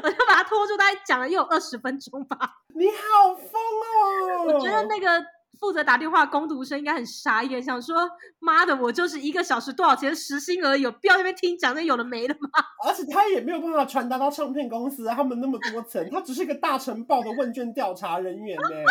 [0.03, 2.37] 我就把他拖住，大概讲了又有二十分钟吧。
[2.75, 4.44] 你好疯哦！
[4.44, 5.25] 我觉得那个。
[5.62, 7.94] 负责打电话的工读生应该很傻眼，想说
[8.40, 12.51] ：“妈的，我就是一个小时多少钱时薪而已，有必要那边听讲那有的没的吗？”
[12.85, 18.68] 而且他也没有办法传达到唱片公司，啊他们那么多层，他只是一个大晨报的问卷调查人员呢。
[18.68, 18.90] 对啊，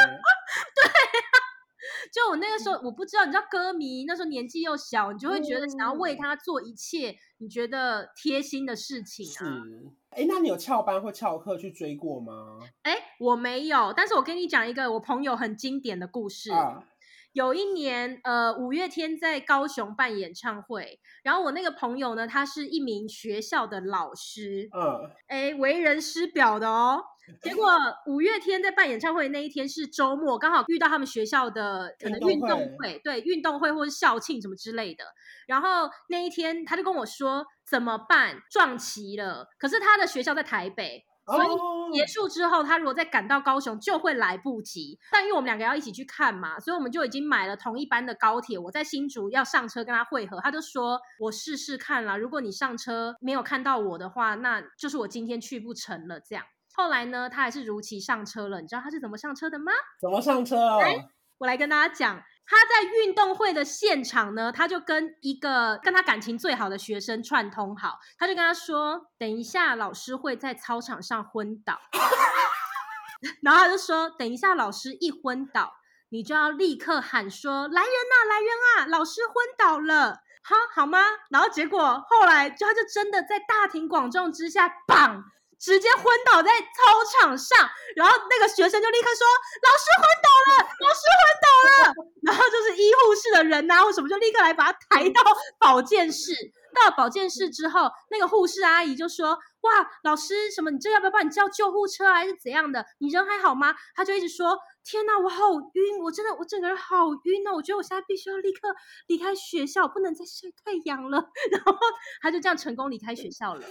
[2.12, 9.63] 就我那个时候，我不知道，你知道歌迷那时候年纪又小，你就会觉得想要为他做一切你觉得贴心的事情啊。
[9.63, 9.91] 是。
[10.10, 12.60] 哎，那你有翘班或翘课去追过吗？
[12.84, 16.52] 哎，我没有，但是我跟你讲一个我朋友很经典的故事。
[16.52, 16.84] 啊、
[17.32, 27.02] 有一年，呃，五月天在高雄办演唱会，然后我那个朋友呢，他是一名学校的老师，嗯，哎，为人师表的哦。
[27.41, 27.65] 结果
[28.07, 35.05] 五月天在办演唱会那一天是周末，刚好遇到他们学校的可能运动会，对，运动会或是校庆什么之类的。
[35.47, 39.47] 然后那一天他就跟我说怎么办，撞齐了。
[39.57, 44.97] 可是他的学校在台北，所以结束之后他如果再赶到高雄就会来不及。
[45.12, 48.57] 但因为我们两个要一起去看嘛，所以我们就已经买了同一班的高铁。
[48.57, 56.43] 我在新竹要上车跟他会合，他就说我试试看啦，如果你上车没有看到我的话，那就是我今天去不成了这样。
[56.82, 58.60] 后来呢，他还是如期上车了。
[58.60, 59.72] 你知道他是怎么上车的吗？
[60.02, 60.56] 怎么上车？
[60.80, 62.24] 来，我来跟大家讲。
[62.44, 71.80] 他在运动会的现场呢，他就跟一个跟他感情最好的学生串通好，他就跟他说：“等一下，老师会在操场上昏倒。
[73.44, 75.72] ”然后他就说：“等一下，老师一昏倒，
[76.10, 78.86] 你就要立刻喊说：‘来人呐，来人啊！
[78.88, 85.24] 老师昏倒了。’好，好吗？”然后结果后来就他就真的在大庭广众之下，砰！
[85.62, 89.28] 直接昏倒在操场上，然后那个学生就立刻说
[89.62, 91.93] ：“老师昏倒了，老师昏倒了。”
[92.26, 95.21] 然后就是医护室的人呐、啊，或什么就立刻来把他抬到
[95.60, 96.34] 保健室。
[96.74, 100.71] 到了保健室之后，那个护士阿姨就说：“哇，老师，什么？
[100.71, 102.86] 你这要不要帮你叫救护车还是怎样的？
[103.00, 105.43] 你人还好吗？”他就一直说：“天哪，我好
[105.74, 107.56] 晕，我真的，我整个人好晕哦！
[107.56, 108.74] 我觉得我现在必须要立刻
[109.08, 111.78] 离开学校，不能再晒太阳了。”然后
[112.21, 113.62] 他就这样成功离开学校了。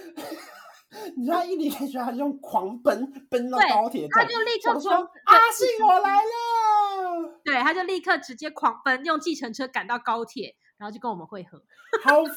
[1.15, 4.91] 你知道他一离开学校，他就用狂奔奔到高铁站，他就立刻说
[5.25, 11.63] ：“阿信，我来了。”对，他就立刻直接狂奔，用计程车赶到高铁，然后就跟我们会合。
[12.03, 12.35] 好疯啊！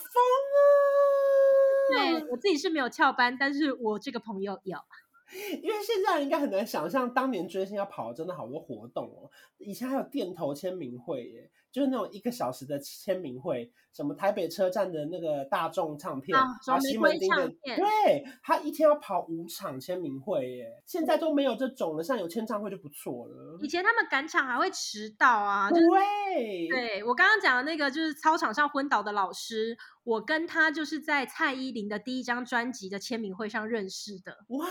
[1.91, 4.79] 对，我自己是没有翘班，但是我这个朋友有。
[5.63, 9.31] 因为现在应该很难想象，当年追星要跑的真的好多活动哦。
[9.59, 20.81] 以前还有店头签名会耶，就是那种一个小时的签名会，什么台北车站的那个大众唱片，啊、然后西门町的，对，他一天要跑五场签名会耶。
[20.87, 23.59] 现在都没有这种了，像有签唱会就不错了。
[23.61, 34.45] 以前他们赶场还会迟到啊，对，对我刚刚讲的那个就是操场上昏倒的老师，我跟他就是在蔡依林的第一张专辑的签名会上认识的。
[34.51, 34.65] 哇！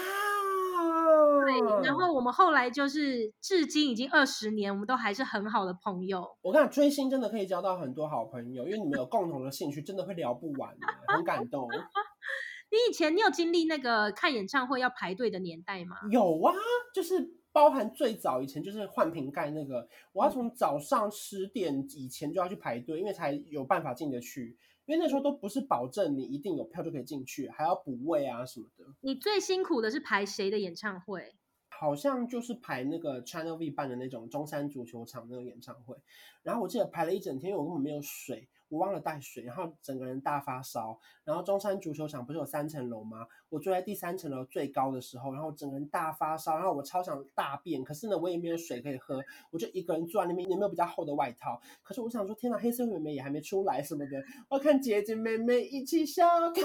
[1.45, 6.25] 对，然后我们后来就是至今已经二十年，我们都还是很好的朋友。
[6.41, 10.75] 我跟你讲，追星真的可以交到很多好朋友，因为你们有共同的兴趣，真的会聊不完，
[11.07, 11.67] 很感动。
[12.71, 15.95] 你以前你有经历那个看演唱会要排队的年代吗？
[16.11, 16.53] 有啊，
[16.93, 24.57] 就是包含最早以前就是换瓶盖那个，我要从早上十点以前就要去排队，因为才有办法进得去。
[24.85, 28.85] 因为那时候都不是保证你一定有票就可以进去，还要补位啊什么的。
[29.01, 31.35] 你最辛苦的是排谁的演唱会？
[31.69, 35.97] 好像就是排那个 Channel V 办的那种中山足球场那种演唱会，
[36.43, 38.47] 然后我记得排了一整天，因为我根本没有水。
[38.73, 40.99] 我忘了带水，然后整个人大发烧。
[41.23, 43.27] 然后中山足球场不是有三层楼吗？
[43.49, 51.61] 我坐在第三层楼最高的时候，然后整个人大发烧，然后我超想大便，可是呢，我也没有水可以喝，我就一个人坐在那边，也没有比较厚的外套。
[51.83, 56.27] 可是我想说，天哪，黑色妹妹也还没出来什么的，我看姐姐妹妹一起笑。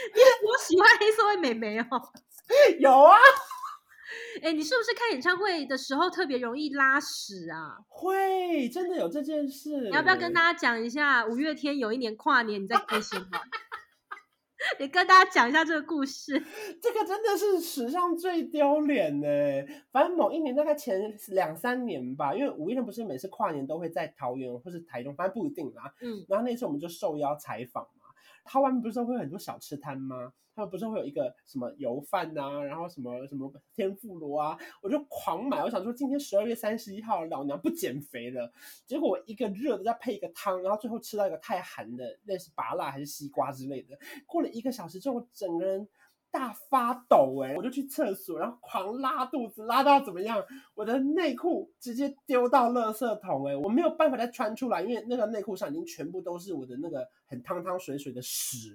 [0.00, 1.84] 你我喜欢黑涩妹妹哦，
[2.78, 3.16] 有啊。
[4.42, 7.78] 哎，你是不是看演唱会的时候特别容易拉屎啊？
[7.88, 9.80] 会，真的有这件事。
[9.82, 13.40] 你要不要跟大家讲一下五月天有一年跨年你在开心吗？
[14.78, 16.38] 你跟大家讲一下这个故事。
[16.82, 19.28] 这个真的是史上最丢脸的。
[19.90, 25.94] 反正某一年大概前两三年吧，因为五月天不是每次跨年都会在桃园或是台中，反正不一定啦。
[26.02, 26.24] 嗯。
[26.28, 27.86] 然后那次我们就受邀采访。
[28.52, 30.32] 它外面不是会有很多小吃摊吗？
[30.56, 35.62] 他们不是会有一个什么油饭啊，然后什么什么天妇罗啊，我就狂买。
[35.62, 38.52] 我想说今天十二月三十一号，老娘不减肥了。
[38.84, 43.96] 结果我一个热的再配一个汤，然后最后吃到一个太寒的，那是拔辣还是西瓜之类的。
[44.26, 45.88] 过了一个小时之后，整个人。
[46.32, 50.42] 大发抖哎、欸，我就去厕所，然后狂拉肚子，拉到怎么样？
[50.74, 58.70] 我的内裤直接丢到垃圾桶哎、欸，我没有办法再穿出来，因为那个内裤上已经全部都是我的那个很汤汤水水的屎。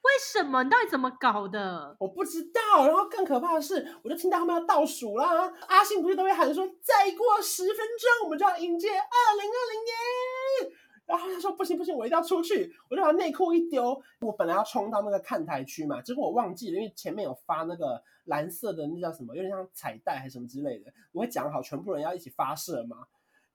[0.00, 0.62] 为什么？
[0.62, 1.96] 你到底怎么搞的？
[1.98, 2.86] 我不知道。
[2.86, 10.72] 然后更可怕的是，我就听到他们要倒数啦，阿信不是都会喊说，再过十分钟我们就要迎接二零二零年。
[11.08, 13.98] 然后他说不行不行，我一定要出去，我就把内裤一丢。
[14.20, 20.92] 我本来要冲到那个看台区嘛，结果我忘记了，因为前面有发那个蓝色的那叫什么，有点像彩带还是什么之类的。
[21.12, 22.98] 我会讲好，全部人要一起发射嘛。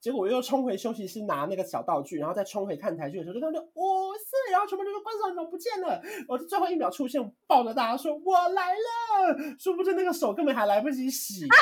[0.01, 3.65] 结果我又冲回休息室拿那个小道具，然后再冲回看台区的时候，就看到哇
[4.17, 6.01] 塞，然后全部人都说关少怎么不见了？
[6.27, 11.47] 我最后一秒出现，抱着大家说我来了，殊不知那个手根本还来不及洗。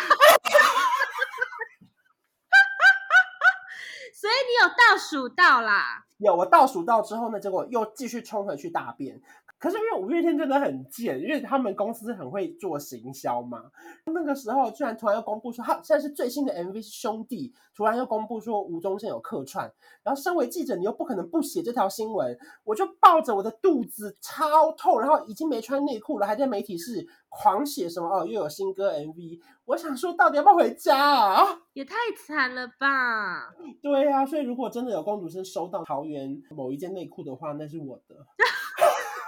[4.21, 6.05] 所以你有倒数到啦？
[6.17, 9.19] 有，我倒数到之后呢，结果又继续冲回去大便。
[9.61, 13.61] 可是因为五月天真的很贱，因为他们公司很会做行销嘛。
[14.07, 19.71] 那个时候居然突然又公布说，他现在是最新的 MV 兄弟，突然又公布说吴宗宪有客串。
[20.01, 29.39] 然后身为记者，你又不可能不写这条新闻，我就抱着我的肚子超痛，然后已经没穿内裤了，还在媒体室狂写什么哦，又有新歌 MV。
[29.65, 31.61] 我想说，到底要不要回家啊？
[31.73, 33.53] 也太惨了吧！
[33.79, 38.15] 对呀、啊，所以如果真的有公主生收到桃园某一件内裤的话，那是我的。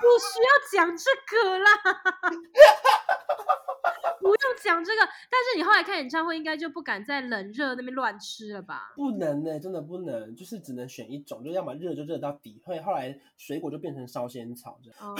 [0.04, 0.52] 不需要
[0.86, 1.72] 讲这个啦，
[4.20, 5.00] 不用讲这个。
[5.00, 8.92] 但是你后来看演唱会，应该就不敢在冷热那边乱吃了吧？
[8.96, 15.00] 不能呢、欸，真的不能，就是只能选一种，就要么热就热到底，会后来水果就变成烧仙草这样。
[15.00, 15.16] 哦、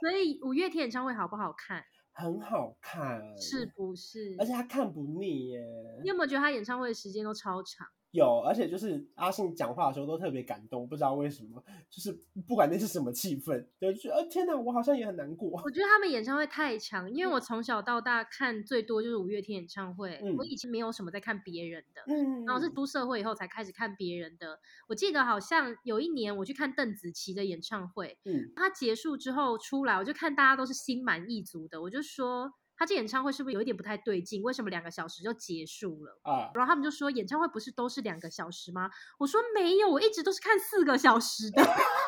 [0.00, 1.84] 所以五月天演唱会好不好看？
[2.12, 4.36] 很好看，是不是？
[4.38, 5.60] 而且他看不腻耶。
[6.02, 7.86] 你有没有觉得他演唱会的时间都超长？
[8.12, 12.10] 有，而且就是阿信讲话的时候都特别感动，不知道为什么，就是
[12.46, 15.50] 不管那是什么气氛，就觉得呃天哪，我好像也很难过。
[15.62, 24.58] 我觉得他们演唱会太强，因为我从小到大看最多就是五月天演唱会，嗯、我以前没有什么在看别人的，嗯，然后是出社会以后才开始看别人的。
[24.88, 32.54] 我记得好像有一年我去看邓紫棋的演唱会，嗯，他结束之后出来，我就看大家都是心满意足的，我就说。
[32.78, 34.40] 他这演唱会是不是有一点不太对劲？
[34.40, 36.20] 为什么两个小时就结束了？
[36.22, 36.52] 啊！
[36.54, 38.88] 然后他们就说演唱会不是都是两个小时吗？
[39.18, 41.60] 我说没有，我一直都是看四个小时的。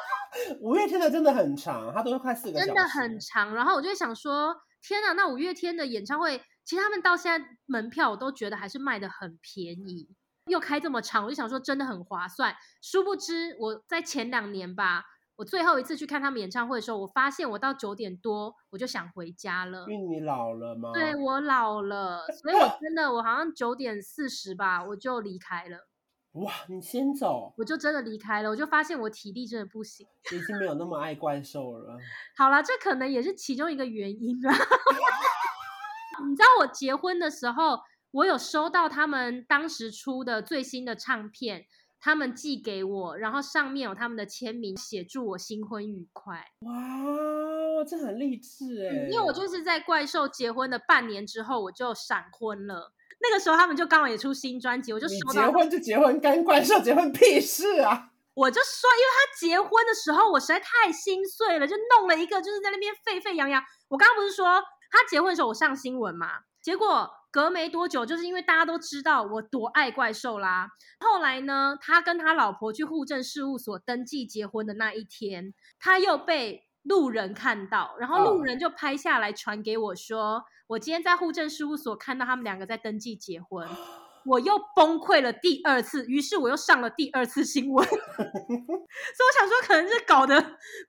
[0.63, 3.53] 五月天的真的很长，他都是快四个小时，真的很长。
[3.53, 5.13] 然后我就想说，天哪！
[5.15, 10.09] 那五月天的演唱会，其实他们到现在门票我都觉得还是卖的很便宜，
[10.47, 12.55] 又开这么长，我就想说真的很划算。
[12.81, 15.05] 殊不知我在前两年吧。
[15.41, 19.87] 我最后一次去看他们演唱会的时候，我发现我到九点多我就想回家了。
[19.89, 20.91] 因为你老了吗？
[20.93, 25.89] 对，我老了，所以我 真的我好像九点四十吧，我就离开了。
[26.33, 31.97] 哇，你先走，我就真的离开了，我就发现我体力真的不行，已经没有那么爱怪兽了。
[32.37, 34.51] 好了，这可能也是其中一个原因吧。
[36.29, 37.81] 你知道我结婚的时候，
[38.11, 41.65] 我有收到他们当时出的最新的唱片。
[42.01, 46.47] 他们寄给我，然后上面有他们的签名，写祝我新婚愉快。
[46.61, 49.09] 哇，这很励志哎！
[49.11, 52.95] 因为我就是在怪兽结婚的半年之后，我就闪婚了。
[53.21, 58.11] 那个时候他们就刚好也出新专辑，我就说结婚就结婚，跟怪兽结婚 屁事啊！
[58.33, 63.63] 我就说，因为他结婚的时候，我实在太心碎了，就弄了一个，就是在那边沸沸扬扬。
[63.89, 66.41] 我刚刚不是说他结婚的时候我上新闻嘛？
[66.63, 67.11] 结果。
[67.31, 70.69] 隔没多久，就是因为大家都知道我多爱怪兽啦。
[70.99, 80.43] 后来呢，他跟他老婆去户政事务所登记结婚的那一天，他又被路人看到，然后路人就拍下来传给我说，说、oh.
[80.69, 83.69] 我今天在户政事务所看到他们两个在登记结婚。
[84.27, 90.41] 我又崩溃了第二次，于是我又上了第二次新闻， 所以我想说，可能是搞得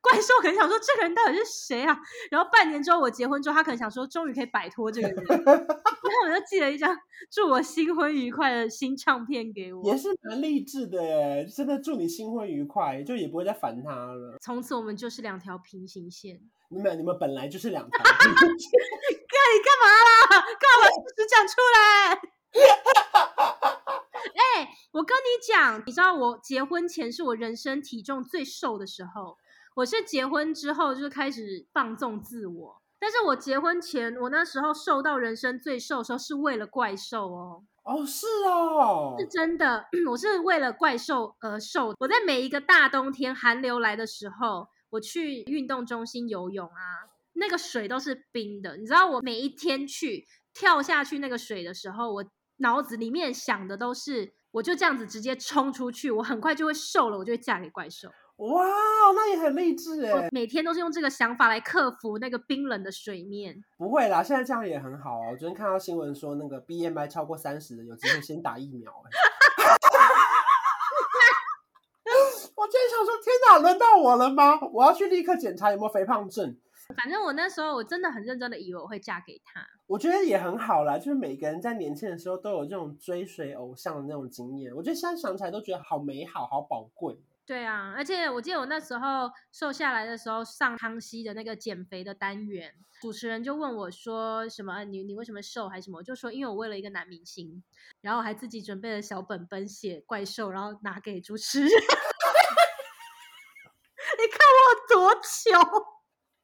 [0.01, 1.97] 怪兽，可能想说这个人到底是谁啊？
[2.29, 6.95] 然后半年之后我结婚之后，他可能想说，终于可以摆脱这个人， 然后我就寄了一张
[7.31, 14.37] 祝我新婚愉快的新唱片给我，也是蛮励志的耶，真的祝你新婚愉快，就也不会再烦他了。
[14.41, 18.69] 从此我们就是两条平行线，你们你们本来就是两条平行线，
[19.29, 20.41] 哥你干嘛啦？
[20.41, 22.21] 干嘛事实讲出来？
[24.55, 29.37] 哎、欸，我跟你讲，你知道我结婚前是我人生体重最瘦的时候，
[29.75, 32.81] 我是结婚之后就开始放纵自我。
[32.99, 37.63] 但是我结婚前，我那时候瘦到人生最瘦的时候，是为了怪兽哦。
[37.83, 41.95] 哦，是哦，是真的，我是为了怪兽而瘦。
[41.99, 48.77] 我在每一个大冬天寒流来的时候，我去运动中心游泳啊，那个水都是冰的。
[48.77, 52.25] 你知道，我每一天去跳下去那个水的时候，我。
[52.61, 58.07] 脑子里面想的都是，我就这样子直接冲出去，我很快就会瘦了，我就会嫁给怪兽。
[58.37, 58.65] 哇，
[59.13, 60.27] 那也很励志哎！
[60.31, 63.63] 每天都是用这个想法来克服那个冰冷的水面。
[63.77, 65.29] 不会啦，现在这样也很好啊。
[65.31, 68.91] 我昨天看到新闻说，那个 BMI 超过三十的有机会先打疫苗。
[72.55, 74.59] 我今天想说，天哪，轮到我了吗？
[74.73, 76.57] 我要去立刻检查有没有肥胖症。
[76.93, 80.97] 反正我那时候我真的很认真的以为我会嫁给他，我觉得也很好啦。
[80.97, 87.17] 就是每个人在年轻的时候都有这种追随偶像的那种经验，我觉得现在想起来都觉得好美好，好宝贵。
[87.43, 94.85] 对啊，而且我记得我那时候瘦下来的时候上康熙的那个减肥的单元，主持人就问我说什么？
[94.85, 95.97] 你你为什么瘦还是什么？
[95.97, 97.61] 我就说因为我为了一个男明星，
[97.99, 101.69] 然后我还自己准备了小本本写怪兽，然后拿给主持人。
[104.17, 105.59] 你看我多穷。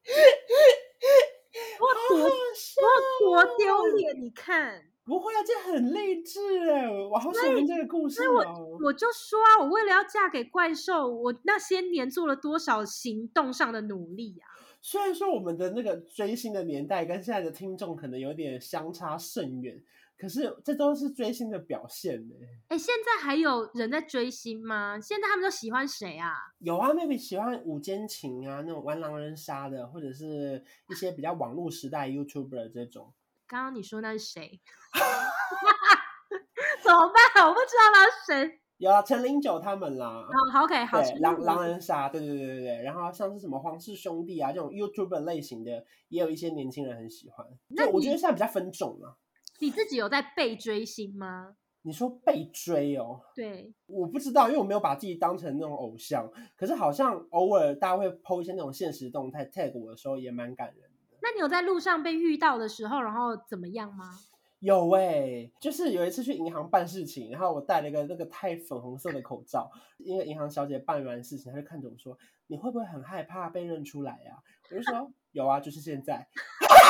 [1.79, 4.19] 我多我多丢脸！
[4.21, 8.33] 你看，不会啊，这很励志哎，我好喜欢这个故事哦。
[8.79, 14.45] 我我就说啊，我为了要嫁给怪兽，我那些年做了多少行动上的努力啊！
[14.81, 19.83] 虽然说我们的那个追星的年代跟现在的听众可能有点相差甚远。
[20.17, 22.33] 可是这都是追星的表现呢。
[22.69, 24.99] 哎，现在还有人在追星吗？
[24.99, 26.33] 现在他们都喜欢谁啊？
[26.59, 33.13] 有啊，maybe 喜欢五间情啊，那种玩狼人杀的，或者是一些比较网络时代 YouTuber 这种。
[33.45, 34.59] 刚刚你说那是谁？
[36.83, 37.47] 怎么办？
[37.47, 38.11] 我不知道那是
[38.47, 38.59] 谁。
[38.77, 40.07] 有啊，陈零九他们啦。
[40.07, 41.01] 哦，好，OK，好。
[41.19, 42.81] 狼狼人杀，对对对对对。
[42.83, 47.45] 然后像是什么皇室兄弟啊这种 YouTuber 类型的，也有一些年轻人很喜欢。
[47.69, 49.13] 那我觉得现在比较分种啊。
[49.59, 51.55] 你自己有在被追星吗？
[51.83, 53.21] 你说被追哦？
[53.33, 56.29] 对，我不知道，因为我没有把自己当成那种偶像。
[56.55, 61.17] 可是好像偶尔大家会 po 一些那种现实动态 tag 我的时候，也蛮感人的。
[61.21, 64.11] 那你有在路上被遇到的时候，然后怎么样吗？
[64.59, 74.41] 有哎、欸，就是有一次去银行办事情，然后我戴了一个那个太粉红色的口罩，因为银行小姐办完事情，她就看着我说：“你会不会很害怕被认出来呀、啊？”
[74.71, 76.27] 我就说：“有啊，就是现在。”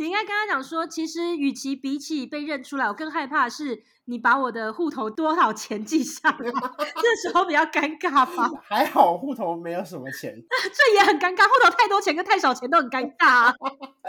[0.00, 8.50] 你应该跟他讲说，其实与其比起被认出来，我更害怕的是你把我的户头多少钱记下来， 这时候比较尴尬吧？
[8.62, 10.34] 还好户头没有什么钱，
[10.72, 13.54] 这也很尴尬，户头太多钱跟太少钱都很尴尬、啊。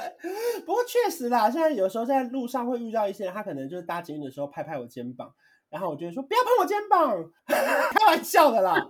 [0.65, 5.33] 不过确实啦，现在有时候在路上会遇到一些人，他可能就是搭捷运的时候拍拍我肩膀，
[5.69, 8.87] 然后我就会说不要碰我肩膀，开玩笑的啦。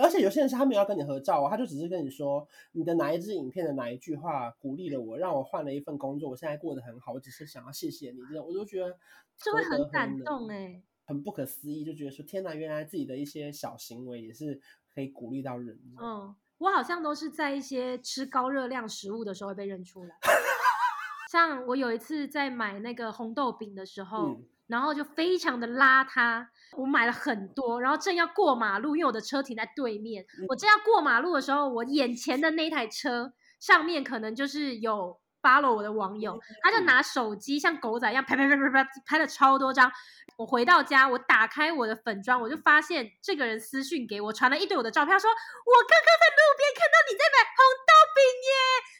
[0.00, 8.96] 而且有些人是他没有要跟你合照啊，他就只是跟你说你的哪一支影片的哪一句话鼓励了我，让我换了一份工作，我现在过得很好，我只是想要谢谢你，这种我就觉得
[9.36, 14.60] 就会很感动哎、欸，很不可思议，就觉得说天哪，原来自己的一些小行为也是
[14.94, 15.78] 可以鼓励到人。
[16.00, 20.16] 嗯，我好像都是在一些吃高热量食物的时候会被认出来。
[21.30, 26.46] 像我有一次在买那个红豆饼的时候，嗯、然后就非常的邋遢，
[26.76, 39.90] 我买了很多，然后正要过马路，因为我的车停在对面，嗯、我正要过马路的时候，我眼前的那台车上面可能就是有 follow 我的网友，他就拿手机像狗仔一样拍拍拍拍拍拍了超多张。
[40.36, 48.52] 我回到家，我打开我的粉专，我就发现这个人私讯给我，传了一堆我的照片，他说我刚刚在路边看到你在买红豆饼耶。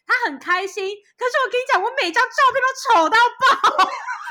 [0.09, 3.85] 他很开心，可是我跟你讲，我每张照片都丑到爆，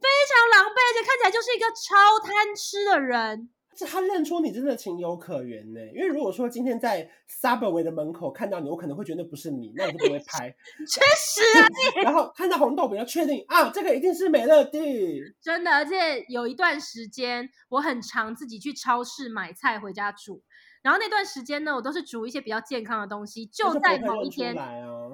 [0.00, 3.50] 非常狼狈，而且看起来就是一个超贪吃的人。
[3.76, 7.08] 是他认出你真的情有可原呢，因为如果说今天在
[7.40, 10.54] Subway 的门口看到你，我可能会觉得那不是你，那我就不会拍。
[10.86, 15.22] 确实啊，然后看到红豆饼，要确定啊，这个一定是美乐蒂。
[15.40, 20.42] 真的，而且有一段时间，我很常自己去超市买菜回家煮。
[20.82, 23.46] 然后那段时间呢，我都是煮一些比较健康的东西。
[23.46, 24.68] 就在某一天，啊、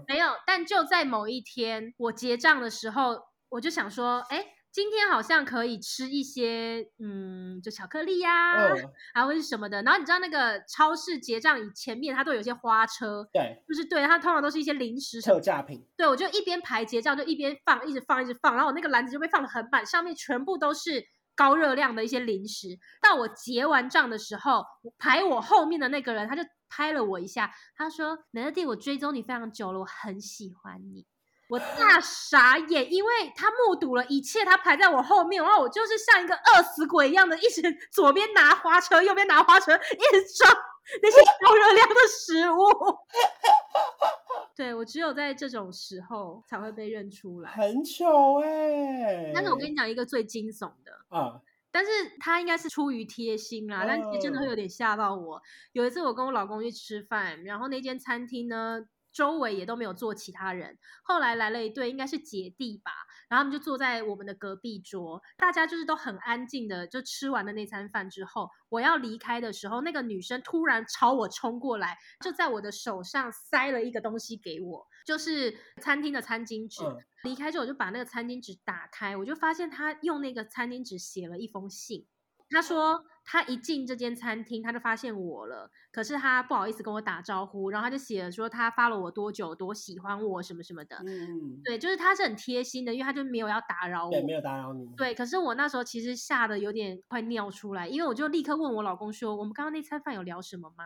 [0.08, 3.16] 没有，但就在某一天，我结账的时候，
[3.50, 4.44] 我就想说，哎，
[4.76, 8.74] 今天好像可以吃一些，嗯，就巧克力呀、啊，
[9.14, 9.82] 还、嗯、或是什么的。
[9.82, 15.82] 然后你知道那个超市结账以前面，它都有一些花车，对，就是对，它通常都是一些零食特价品。
[15.96, 21.06] 对，我就一边排结账，就一边放，一直放，一直放，然后我那个篮子就被放的很满，上面全部都是。
[21.34, 24.64] 高热量的一些零食，到我结完账的时候，
[24.96, 31.04] 排我后面的那个人他就拍了我一下，他说：“美乐蒂，我追踪你非常久了，我很喜欢你。”
[31.48, 40.52] 我大傻眼，因为他目睹了一切，他排在我后面，然后我就是像一个饿死鬼一样的，一直左边拿花车，右边拿花车，一直装
[41.02, 42.66] 那些高热量的食物。
[44.56, 49.32] 对，我只有在这种时候才会被认出来，很糗哎、欸！
[49.34, 51.40] 但是我跟你讲一个最惊悚的啊，
[51.70, 55.42] 但是他应该是出于贴心啦，啊、但是真的会有点吓到我。
[55.72, 58.80] 有一次我跟我老公去吃饭，然后那间餐厅呢，
[59.16, 60.76] 周围也都没有坐其他人。
[61.02, 62.90] 后来来了一对，应该是姐弟吧，
[63.30, 76.84] 然后他们就坐在我们的隔壁桌，大家就是都很安静的，就吃完了那餐饭之后，我要离开的时候，那个女生突然朝我冲过来，就在我的手上塞了一个东西给我，就是餐厅的餐巾纸。
[76.84, 82.06] 嗯、离开之后，我就把那个餐巾纸打开，我就发现他用那个餐巾纸写了一封信。
[82.50, 90.96] 他说他一进这间餐厅，他就发现我了，可是他不好意思跟我打招呼，然后他就写了说他 follow 我多久，多喜欢我什么什么的。
[91.04, 94.86] 嗯，对，就是他是很贴心的，因为他就没有要打扰我，对，没有打扰你。
[94.96, 100.84] 对，可是我那时候其实吓得有点快尿出来，因为我就立刻问我老公说，我们刚刚那餐饭有聊什么吗？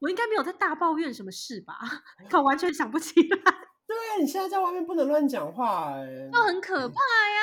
[0.00, 1.74] 我应该没有在大抱怨什么事吧？
[2.30, 3.28] 可完全想不起来。
[3.86, 7.40] 对啊，你现在在外面不能乱讲话，哎，就很可怕呀。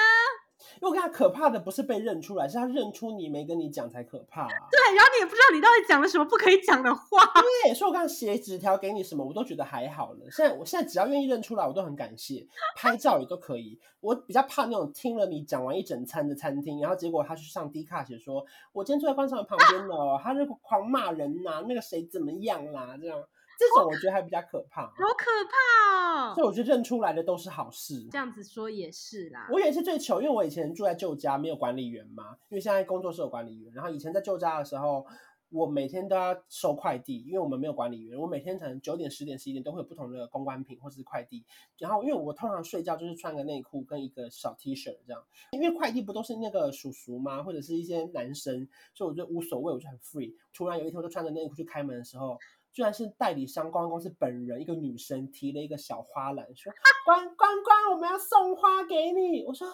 [0.76, 4.48] 因为我跟他可怕的不是被认出来，是他认出你没跟你讲才可怕啊。
[4.48, 7.02] 对，然后你也不知道你到底讲了什么不可以讲的话。
[7.64, 10.20] 对，所以我刚刚写纸条给你什么，我都觉得还好了。
[10.32, 12.46] 现在我现在只要愿意认出来，我都很感谢。
[12.76, 13.80] 拍照也都可以。
[14.02, 23.20] 我比较怕那种听了你讲完一整餐的餐厅，然后结果他去上 D 卡写说，我今天坐在观众的旁边哦，啊、他是狂骂人呐、啊，那个谁怎么样啦、啊，这样。
[23.58, 26.34] 这种我觉得还比较可怕，好可怕哦！
[26.36, 28.08] 所以我觉得认出来的都是好事。
[28.12, 29.48] 这样子说也是啦。
[29.52, 32.38] 我也是最糗，因为我以前住在旧家，没有管理员嘛。
[32.50, 35.06] 因为现在工作室有管理员，然后以前在旧家的时候，
[35.50, 41.46] 我每天都要收快递，因为我们没有管理员，我每天可能九点、十点、十一点都会有不同的公关品或者是快递。
[41.78, 47.44] 然后因为我通常睡觉就是穿个内裤跟一个小 T 恤这样，因为快递不都是那个叔叔吗？
[47.44, 50.34] 或者是一些男生，所以我就无所谓，我就很 free。
[50.54, 52.38] 突然有一天我就穿着内裤去开门的时候，
[52.76, 56.74] 居然是代理商公关公司本人一个女生提了一个小花篮，说
[57.06, 59.66] ：“关 关关，我们要送花给你。”我说。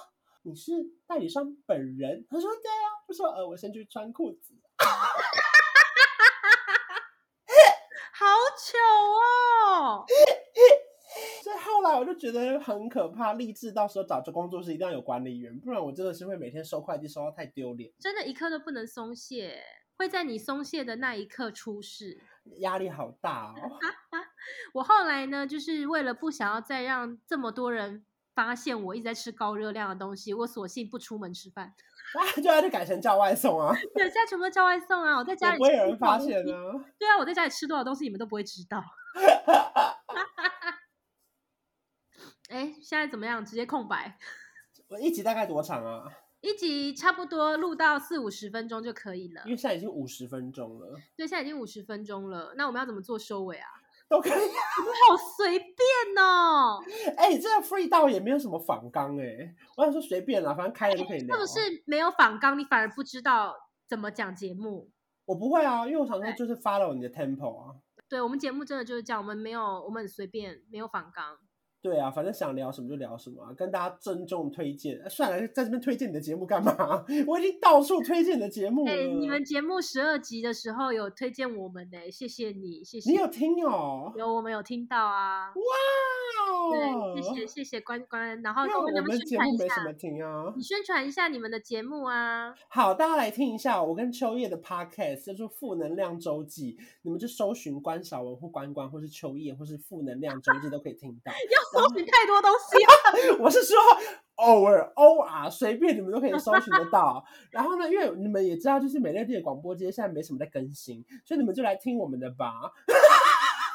[0.43, 0.71] 你是
[1.05, 2.25] 代理商本人？
[2.27, 2.89] 他说对啊。
[3.07, 4.55] 我说呃，我先去穿裤子。
[8.13, 8.25] 好
[8.57, 8.77] 糗
[9.69, 10.05] 哦！
[11.43, 17.91] 所以后来我就觉得很可怕，立志到时候找这工作室一定要有管理员，不然我真的是会每天收快递收到太丢脸。
[17.99, 19.63] 真的，一刻都不能松懈，
[19.97, 22.19] 会在你松懈的那一刻出事，
[22.57, 23.55] 压力好大哦。
[24.73, 28.05] 我后来呢，就是为了不想要再让这么多人。
[28.33, 31.65] 发现我一直在吃高热量的东西，我索性不出门吃饭，
[32.15, 33.75] 啊，就要就改成叫外送啊！
[33.93, 35.17] 对，现在全部都叫外送啊！
[35.17, 36.53] 我在家里，不会有人发现呢。
[36.97, 38.81] 对啊，我在家里吃多少东西，你们都不会知道。
[42.49, 43.45] 哎，现在怎么样？
[43.45, 44.17] 直接空白。
[44.87, 46.05] 我一集大概多长啊？
[46.41, 49.41] 一集差不多录到四五十分钟就可以了。
[49.45, 50.95] 因为现在已经五十分钟了。
[51.15, 52.53] 对，现在已经五十分钟了。
[52.57, 53.69] 那我们要怎么做收尾啊？
[54.11, 54.47] 都可以，你
[55.07, 55.77] 好随便
[56.17, 56.83] 哦！
[57.15, 61.37] 哎、欸，这个 free 到也没有什么仿纲哎，我想说随便啦，反正开了就可以聊。
[61.37, 63.55] 是不是没有仿纲，你反而不知道
[63.87, 64.89] 怎么讲节目？
[65.23, 67.75] 我不会啊，因为我想说就是 follow 你的 tempo 啊。
[68.09, 71.37] 对，我们节目真的就是这样，我们没有，我们很随便，没有仿纲。
[71.81, 75.01] 对啊，反正想聊什么就聊什么，跟大家郑重推荐。
[75.09, 77.03] 算了，在这边推荐你的节目干嘛？
[77.27, 78.91] 我已经到处推荐你的节目了。
[78.91, 83.09] 欸，你们节目十二集的时候有推荐我们呢，谢谢你，谢谢。
[83.09, 84.13] 你有听哦？
[84.15, 85.47] 有，我们有听到啊。
[85.47, 85.61] 哇
[86.41, 86.71] 哦！
[86.71, 90.53] 对，谢谢谢谢关关，然后我们节目没什么听啊。
[90.55, 92.53] 你宣传一下你们的节目啊。
[92.69, 101.31] 好，大家来听一下我跟秋叶的 podcast，叫做《负能量周记》，你们就搜寻关韶文或关关，或是秋叶，或是《负能量周记》都可以听到。
[101.71, 102.77] 搜寻太多东西
[103.31, 103.77] 了， 我是说
[104.35, 107.23] 偶尔偶尔随便你们都可以搜寻得到。
[107.51, 112.53] 然后呢，因为你们也知道，就是美乐蒂的广播间现在没什么在更新，所以你们就来听我们的吧。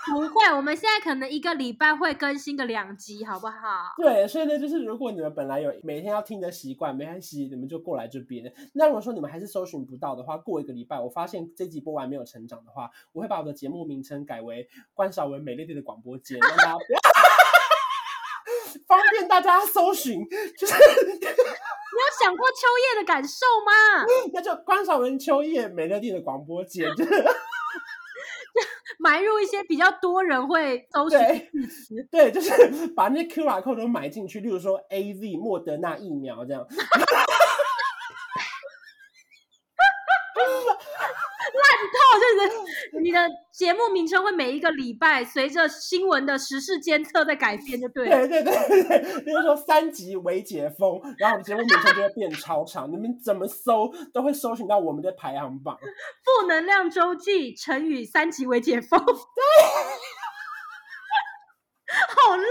[0.09, 3.92] 不会，我们现在可能一个礼拜会更新个两集，好不好？
[3.97, 8.53] 对，所以呢，就是如果你们本来有每天要听的习惯，没关系，你们就过来这边。
[8.72, 17.26] 那如果说你们还是搜寻不到的话，过一个礼拜，我发现这集播完没有成长的话，我会把我的节目名称改为关少文美乐蒂的广播间，让大家不要。
[18.87, 20.20] 方便大家搜寻，
[20.59, 20.80] 就是你
[21.20, 22.57] 有想过秋
[22.95, 24.05] 叶的感受吗？
[24.32, 27.05] 那就关韶文秋叶美乐蒂的广播间，就
[28.99, 31.18] 埋入一些比较多人会搜寻
[32.11, 36.66] 对，就是把那些 QR code 都埋进去，例如说 AZ 莫德纳疫苗这样。
[41.99, 42.51] 就是
[43.03, 43.18] 你的
[43.53, 48.09] 节目名称会每一个礼拜随着新闻的时事监测在改变，就对。
[48.09, 55.76] 对对对对，比如说三级微解封，然后我们节目名称就会变超长，你们怎么搜都会搜寻到我们的排行榜。
[56.24, 59.14] 负能量周记成语三级微解封， 对，
[62.14, 62.47] 好烂。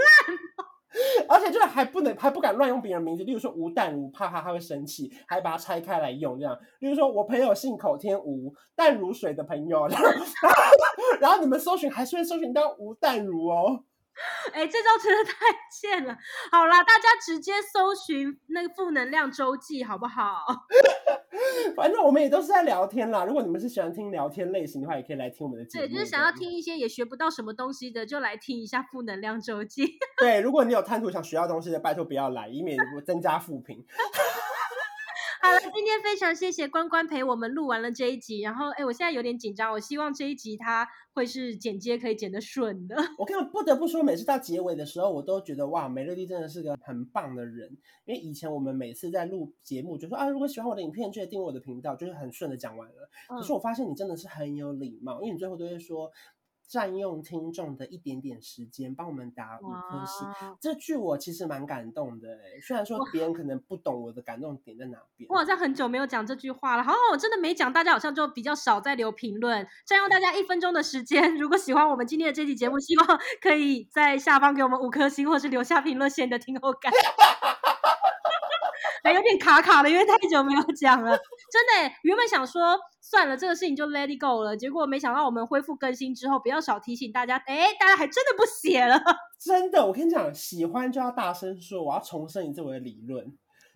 [1.28, 6.56] 而且就是还不能还不敢乱用别人名字，例如说吴淡如，怕他他会生气，还把它拆开来用这样。
[6.80, 10.08] 例如说我朋友信口天吴，淡如水的朋友，然后，
[11.20, 13.84] 然后你们搜寻还是会搜寻到吴淡如哦。
[14.52, 16.16] 哎、欸，这招真的太 贱了。
[16.50, 20.44] 好啦，大家直接搜寻那个负能量周记好不好？
[21.76, 23.24] 反正我们也都是在聊天啦。
[23.24, 25.86] 如果你们是喜欢听聊天类型的话，也可以来听我们的节目。
[25.86, 29.98] 对，就是想要听一些也学不到什么东西的，就来听一下负能量周记。
[30.18, 33.84] 对，如果你有贪图想学到东西的，拜托不要来，以免增加负评。
[35.46, 38.40] 好了，今天非常谢谢关关陪我们录完了这一集。
[38.40, 42.96] 然后，哎，我现在有点紧张，我希望这一集它会是剪接可以剪得顺的。
[43.16, 47.70] 我跟你不得不说，每次到结尾的时候，我都觉得哇，美乐蒂真的是个很棒的人。
[48.06, 53.08] 因为以前我们每次在录节目，就说啊，如果喜欢我的影片，记得订阅我的频道，就是很顺的讲完了。
[53.28, 56.10] 可是我发现你真的是很有礼貌，因为你最后都会说。
[56.68, 60.28] 占用听众的一点点时间，帮我们打五颗星，
[60.60, 62.60] 这句我其实蛮感动的哎。
[62.60, 66.82] 虽然说别人可能不懂我的感动点在哪边，我好像很久没有讲这句话了。
[66.82, 71.36] 好，我真的没讲，大家好像就比较少在留评论，占用大家一分钟的时间。
[71.36, 73.06] 如果喜欢我们今天的这期节目，希望
[73.40, 76.92] 可以在下方给我们五颗星，或是留下评论，写你的听后感。
[79.06, 81.16] 还有点卡卡的，因为太久没有讲了。
[81.50, 84.56] 真的，原本想说算了，这个事情就 let it go 了。
[84.56, 89.00] 结果没想到我们恢复更新之后，比较少提醒大家，哎，大家还真的不写了。
[89.38, 91.84] 真的，我跟你讲，喜欢就要大声说。
[91.84, 93.24] 我要重申一次我的理论，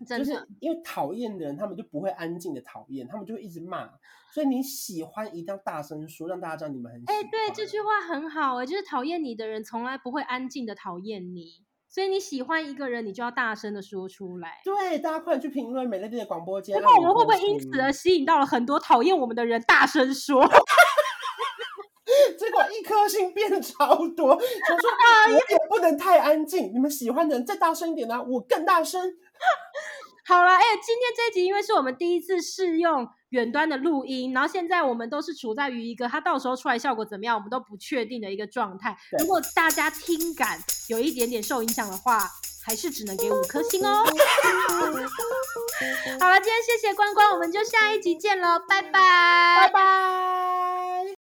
[0.05, 3.89] 就是因为讨厌的人，他们就不会安静的讨厌，他们就会一直骂。
[4.33, 7.15] 所以你喜欢一定要大声说，让大家知道你们很喜欢。
[7.15, 11.63] 哎、欸，对，这句话很好哎，就是讨厌你的人从来不会安静的讨厌你。
[11.93, 14.61] 所以你喜欢一个人，你就要大声的说出来。
[14.63, 16.79] 对，大家快点去评论美乐蒂的广播间。
[16.79, 20.41] 不过我们会不会因此而吸引到了很多讨厌我们的人大声说？
[22.39, 24.39] 结果一颗星变超多，我说
[25.27, 29.13] 我也不能太安静，你们喜欢的人再大声一点呢、啊，我更大声。
[30.25, 38.95] 好了，哎、欸，今天这一集因为是我们第一次试用远端的录音，然后现在我们都是处在于一个它到时候出来效果怎么样，我们都不确定的一个状态。
[39.19, 40.59] 如果大家听感
[40.89, 42.29] 有一点点受影响的话，
[42.63, 44.03] 还是只能给五颗星哦。
[46.19, 48.91] 好了，今天谢谢关关，我们就下一集见喽，拜拜，
[49.57, 50.70] 拜拜。